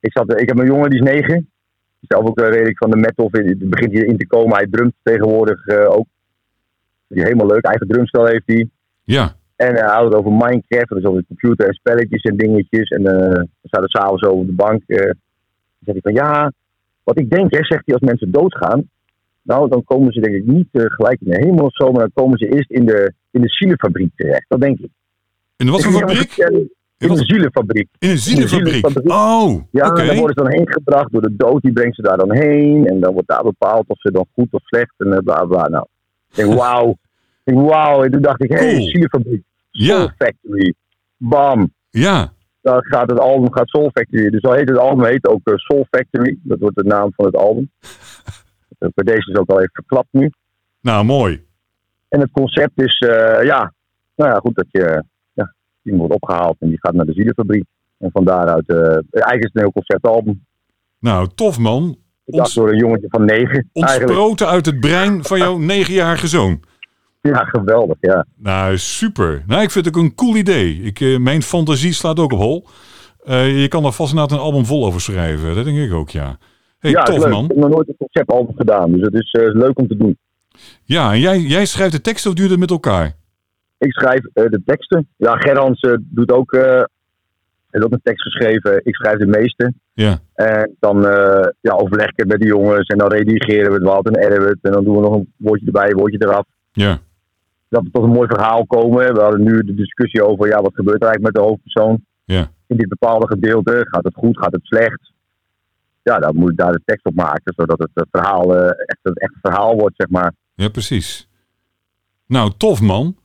[0.00, 1.50] ik, zat, ik heb een jongen die is negen.
[2.00, 3.28] Zelf ook eh, redelijk van de metal.
[3.30, 4.56] Het begint hierin te komen.
[4.56, 6.06] Hij drumt tegenwoordig eh, ook.
[7.08, 7.64] Die helemaal leuk.
[7.64, 8.68] Eigen drumstel heeft hij.
[9.02, 9.34] Ja.
[9.56, 10.88] En hij houdt het over Minecraft.
[10.88, 12.88] Dat is over de computer en spelletjes en dingetjes.
[12.88, 14.82] En eh we zaten s'avonds over op de bank.
[14.86, 15.14] dan
[15.78, 16.52] zegt hij van ja,
[17.02, 18.88] wat ik denk, hè, zegt hij als mensen doodgaan.
[19.42, 21.90] Nou, dan komen ze denk ik niet gelijk in de hemel of zo.
[21.90, 24.44] Maar dan komen ze eerst in de, in de zielenfabriek terecht.
[24.48, 24.90] Dat denk ik.
[25.62, 26.36] In wat voor fabriek?
[26.98, 27.88] In de zielenfabriek.
[27.98, 29.10] In een zielenfabriek.
[29.12, 31.62] Oh, Ja, daar worden ze dan heen gebracht door de dood.
[31.62, 32.86] Die brengt ze daar dan heen.
[32.86, 35.68] En dan wordt daar bepaald of ze dan goed of slecht en eh, bla bla.
[35.68, 35.86] Nou,
[36.30, 36.96] ik denk wauw.
[37.44, 38.02] Wauw.
[38.02, 38.88] En toen dacht ik, hé, hey, Cool.
[38.88, 39.42] zielenfabriek.
[39.70, 40.74] Soul Ja, Factory.
[41.16, 41.72] Bam.
[41.90, 42.32] ja.
[42.62, 44.30] Dan gaat het album gaat Soul Factory.
[44.30, 46.38] Dus al heet het album heet ook eh, Soul Factory.
[46.42, 47.70] Dat wordt de naam van het album.
[48.78, 50.30] Eh, Bij deze is ook al even verklapt nu.
[50.80, 51.44] Nou, mooi.
[52.08, 52.98] En het concept is,
[53.42, 53.72] ja,
[54.16, 55.04] nou ja, goed dat je,
[55.82, 57.64] die wordt opgehaald en die gaat naar de zielenfabriek.
[57.98, 60.44] En van daaruit, eh, eigenlijk is het een heel conceptalbum.
[60.98, 61.96] Nou, tof man.
[62.24, 63.68] Ons- door een jongetje van negen.
[63.72, 66.60] Eigenlijk, Ontsproten uit het brein van jouw negenjarige zoon.
[67.20, 68.26] ja, geweldig, ja.
[68.36, 69.42] Nou, super.
[69.46, 70.82] Nou, ik vind het ook een cool idee.
[70.82, 72.66] Ik, eh, mijn fantasie slaat ook op hol.
[73.24, 75.54] Eh, je kan er vast inderdaad een album vol over schrijven.
[75.54, 76.38] Dat denk ik ook, ja.
[76.78, 77.44] hey, ja, tof man.
[77.44, 80.18] Ik heb nog nooit een conceptalbum gedaan, dus het is leuk om te doen.
[80.84, 83.12] Ja, en jij, jij schrijft de tekst of je het met elkaar?
[83.82, 85.08] Ik schrijf eh, de teksten.
[85.16, 86.82] Ja, Gerhans eh, doet ook, eh
[87.70, 88.80] heeft ook een tekst geschreven.
[88.84, 89.72] Ik schrijf de meeste.
[89.92, 90.18] Ja.
[90.34, 91.00] En dan
[91.60, 94.42] ja, overleg ik het met de jongens en dan redigeren we het wat en editen
[94.42, 94.58] we het.
[94.62, 96.44] En dan doen we nog een woordje erbij, een woordje eraf.
[96.72, 96.98] Ja.
[97.68, 99.14] dat we tot een mooi verhaal komen.
[99.14, 102.50] We hadden nu de discussie over ja, wat gebeurt er eigenlijk met de hoofdpersoon Ja.
[102.66, 103.86] in dit bepaalde gedeelte.
[103.90, 105.12] Gaat het goed, gaat het slecht?
[106.02, 109.34] Ja, dan moet ik daar de tekst op maken, zodat het verhaal echt een echt
[109.42, 110.32] verhaal wordt, zeg maar.
[110.54, 111.28] Ja, precies.
[112.26, 113.16] Nou, tof man.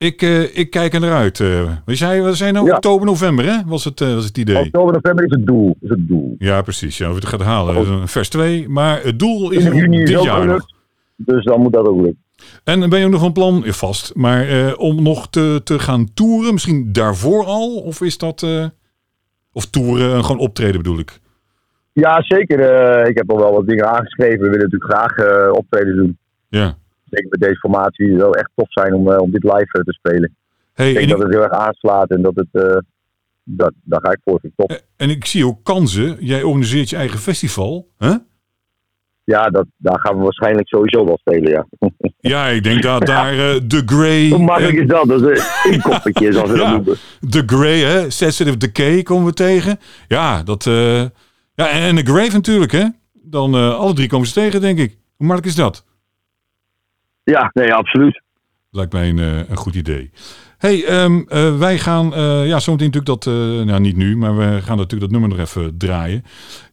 [0.00, 1.40] Ik, eh, ik kijk er naar uit.
[1.40, 1.70] eh.
[1.84, 2.74] we zijn, we zijn nou Ja.
[2.74, 3.56] oktober, november, hè?
[3.66, 4.58] Was het, eh, was het idee?
[4.64, 5.76] Oktober, november is het doel.
[5.80, 6.34] Is het doel.
[6.38, 6.98] Ja, precies.
[6.98, 7.76] Ja, of het gaat halen.
[7.76, 8.68] Een vers 2.
[8.68, 10.74] Maar het doel is In juni dit jaar gelukt.
[11.16, 12.24] Dus dan moet dat ook lukken.
[12.64, 15.78] En ben je ook nog van plan, ja, vast, maar eh, om nog te, te
[15.78, 16.52] gaan toeren?
[16.52, 17.76] Misschien daarvoor al?
[17.76, 18.46] Of is dat...
[19.52, 21.20] of toeren, en gewoon optreden bedoel ik.
[21.92, 22.58] Ja, zeker.
[23.08, 24.38] ik heb al wel wat dingen aangeschreven.
[24.40, 26.18] We willen natuurlijk graag optreden doen.
[26.48, 26.78] Ja.
[27.10, 28.18] Zeker met deze formatie.
[28.18, 30.36] Zou echt tof zijn om, eh, om dit live eh, te spelen.
[30.72, 32.48] Hey, Ik en, denk dat ik, het heel erg aanslaat en dat het...
[32.64, 32.76] eh,
[33.44, 34.40] dat, daar ga ik voor.
[34.56, 34.80] Top.
[34.96, 36.16] en ik zie ook kansen.
[36.20, 37.88] Jij organiseert je eigen festival.
[37.98, 38.14] Hè?
[39.24, 41.66] Ja, dat, daar gaan we waarschijnlijk sowieso wel spelen, ja.
[42.32, 43.34] Ja, ik denk dat daar
[43.66, 44.28] The Grey...
[44.28, 45.08] Hoe makkelijk en- is dat?
[45.08, 46.72] Dat is een inkoppertje, zoals we dat Ja.
[46.72, 46.96] noemen.
[47.30, 48.10] The Grey, hè?
[48.10, 49.78] Sensitive Decay komen we tegen.
[50.08, 50.64] Ja, dat...
[51.54, 52.84] ja, en, The Grave natuurlijk, hè?
[53.12, 54.98] Dan alle drie komen ze tegen, denk ik.
[55.16, 55.84] Hoe makkelijk is dat?
[57.24, 58.22] Ja, nee, absoluut.
[58.70, 60.10] Lijkt mij een, eh, een goed idee.
[60.58, 62.14] hey, ehm, eh, wij gaan...
[62.14, 63.24] eh ja, zometeen natuurlijk dat...
[63.66, 66.24] nou, niet nu, maar we gaan natuurlijk dat nummer nog even draaien.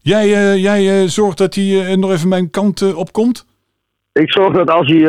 [0.01, 3.45] Jij, jij zorgt dat hij nog even mijn kant opkomt?
[4.13, 4.99] Ik zorg dat als hij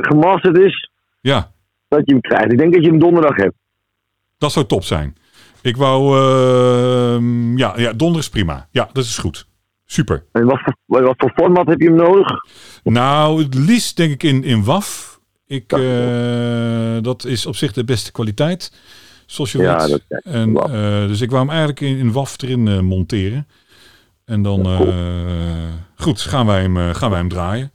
[0.00, 1.50] gemasterd is, Ja,
[1.88, 2.52] dat je hem krijgt.
[2.52, 3.54] Ik denk dat je hem donderdag hebt.
[4.38, 5.16] dat zou top zijn.
[5.62, 6.18] Ik wou...
[6.18, 8.68] ehm, ja, ja, donderdag is prima.
[8.70, 9.46] Ja, dat is goed.
[9.86, 10.24] Super.
[10.32, 12.26] En wat voor, wat voor format heb je hem nodig?
[12.84, 15.20] Nou, het liefst denk ik in, in WAF.
[15.46, 18.72] Ik, eh, dat is op zich de beste kwaliteit,
[19.26, 20.04] zoals je Ja, weet.
[20.08, 23.46] dat- en, eh, dus ik wou hem eigenlijk in, in WAF erin eh, monteren.
[24.24, 24.92] En dan, cool.
[25.96, 27.70] goed, gaan wij, hem, gaan wij hem draaien.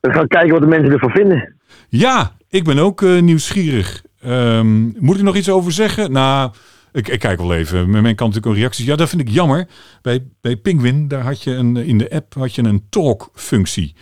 [0.00, 1.54] We gaan kijken wat de mensen ervan vinden.
[1.88, 4.02] Ja, ik ben ook nieuwsgierig.
[4.20, 6.12] Ehm, moet ik nog iets over zeggen?
[6.12, 6.52] Nou,
[6.94, 7.90] ik, ik kijk wel even.
[7.90, 8.86] Met mijn kant natuurlijk ook reacties.
[8.86, 9.68] Ja, dat vind ik jammer.
[10.02, 13.94] Bij, bij Penguin, daar had je een, in de app had je een talk-functie.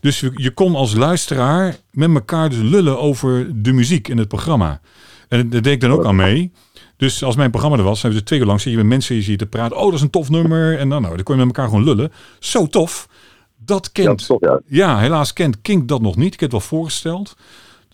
[0.00, 4.28] Dus je, je kon als luisteraar met elkaar dus lullen over de muziek in het
[4.28, 4.80] programma.
[5.28, 6.52] En daar deed ik dan ook aan mee.
[6.96, 9.16] Dus als mijn programma er was, hebben ze twee uur lang zie je met mensen
[9.16, 9.76] hier te praten.
[9.76, 10.78] Oh, dat is een tof nummer.
[10.78, 12.12] En dan, nou, dan kon je met elkaar gewoon lullen.
[12.38, 13.08] Zo tof.
[13.56, 14.26] Dat Ja, kent.
[14.26, 14.60] toch, ja.
[14.66, 16.34] Ja, helaas kent Kink dat nog niet.
[16.34, 17.36] Ik heb het wel voorgesteld.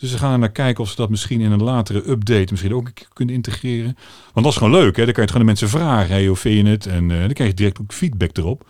[0.01, 2.75] Dus we gaan er naar kijken of ze dat misschien in een latere update misschien
[2.75, 3.95] ook een keer kunnen integreren.
[4.33, 5.05] Want dat is gewoon leuk, hè?
[5.05, 6.15] Dan kan je het gewoon de mensen vragen.
[6.15, 6.87] Hey, hoe vind je het?
[6.87, 8.67] En eh, dan krijg je direct ook feedback erop.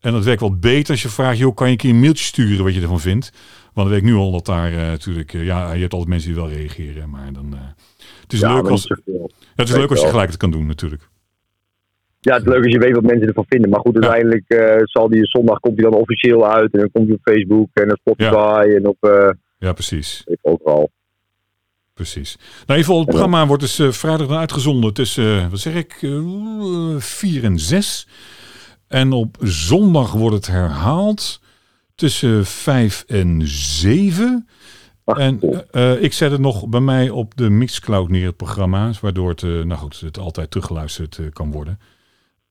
[0.00, 2.24] En dat werkt wel beter als je vraagt, joh, kan je een keer een mailtje
[2.24, 3.32] sturen wat je ervan vindt?
[3.62, 6.10] Want dan weet ik nu al dat daar eh, natuurlijk, eh, ja, je hebt altijd
[6.10, 7.10] mensen die wel reageren.
[7.10, 7.54] Maar dan,
[8.22, 8.88] het is Ja, leuk als,
[9.54, 11.08] het is leuk als je gelijk het kan doen natuurlijk.
[12.20, 13.70] Ja, het is leuk als je weet wat mensen ervan vinden.
[13.70, 16.72] Maar goed, uiteindelijk zal die zondag komt hij dan officieel uit.
[16.72, 20.22] En dan komt hij op Facebook en op Spotify en op Ja, precies.
[20.26, 20.90] ik overal.
[21.94, 22.36] Precies.
[22.36, 25.60] Nou, in ieder geval, het programma wordt dus eh, vrijdag dan uitgezonden tussen, eh, wat
[25.60, 28.08] zeg ik, eh, 4 en 6.
[28.88, 31.40] En op zondag wordt het herhaald
[31.94, 34.48] tussen 5 en 7.
[35.04, 35.40] Ach, En
[35.70, 38.90] eh, ik zet het nog bij mij op de Mixcloud neer, het programma.
[39.00, 41.78] Waardoor het, eh, nou goed, het altijd teruggeluisterd eh, kan worden.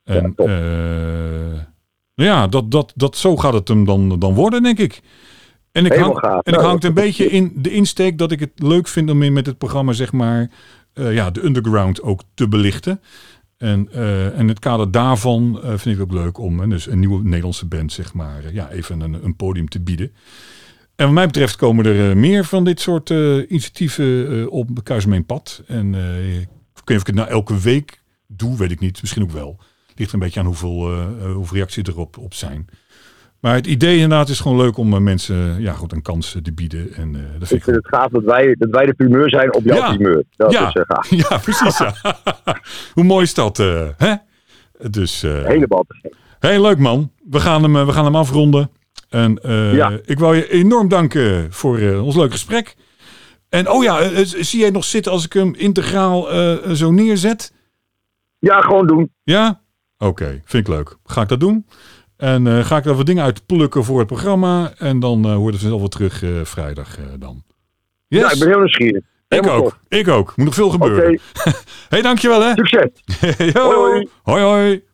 [0.03, 1.61] En eh,
[2.13, 5.01] ja, dat, dat, dat, zo gaat het hem dan, dan worden, denk ik.
[5.77, 8.51] En ik hang, en ik Nou, hangt een beetje in de insteek dat ik het
[8.55, 10.49] leuk vind om in met het programma, zeg maar,
[10.93, 13.01] eh, ja, de underground ook te belichten.
[13.57, 16.69] En, eh, en in het kader daarvan eh, vind ik het ook leuk om eh,
[16.69, 20.11] dus een nieuwe Nederlandse band, zeg maar, eh, ja, even een, een podium te bieden.
[20.95, 24.83] En wat mij betreft komen er eh, meer van dit soort eh, initiatieven eh, op
[24.83, 25.63] Kuismeen pad.
[25.67, 29.01] En eh, ik weet niet of ik het nou elke week doe, weet ik niet.
[29.01, 29.59] Misschien ook wel.
[29.95, 32.67] Ligt er een beetje aan hoeveel, eh, eh, hoeveel reacties erop op zijn.
[33.39, 36.41] Maar het idee inderdaad is gewoon leuk om eh, mensen ja, goed, een kans eh,
[36.41, 36.93] te bieden.
[36.93, 39.29] En eh, dat vind Ik ik vind het gaaf dat wij, dat wij de primeur
[39.29, 39.87] zijn op jouw Ja.
[39.95, 40.23] primeur.
[40.35, 40.67] Dat Ja.
[40.73, 41.09] is gaaf.
[41.29, 41.77] Ja, precies.
[41.77, 41.93] Ja.
[42.93, 43.59] Hoe mooi is dat?
[43.59, 44.13] eh, hè?
[44.89, 45.85] Dus Helemaal
[46.39, 47.11] heel leuk man.
[47.29, 48.69] We gaan hem, we gaan hem afronden.
[49.09, 49.39] En
[49.73, 49.99] Ja.
[50.05, 52.75] ik wil je enorm danken voor ons leuk gesprek.
[53.49, 56.27] En oh ja, zie jij nog zitten als ik hem integraal
[56.75, 57.53] zo neerzet?
[58.39, 59.11] Ja, gewoon doen.
[59.23, 59.61] Ja?
[59.97, 60.97] Oké, vind ik leuk.
[61.05, 61.65] Ga ik dat doen?
[62.17, 64.73] En eh, ga ik er wat dingen uit plukken voor het programma.
[64.77, 67.43] En dan eh hoort het vanzelf wel terug eh, vrijdag eh, dan.
[68.07, 68.21] Yes?
[68.21, 69.03] Ja, ik ben heel nieuwsgierig.
[69.27, 69.77] ik ook.
[69.87, 70.33] Ik ook.
[70.35, 71.19] Moet nog veel Oké, gebeuren.
[71.89, 72.51] hey, dankjewel hè.
[72.55, 72.89] succes.
[73.53, 74.07] Hoi.
[74.23, 74.41] hoi.
[74.41, 74.86] hoi.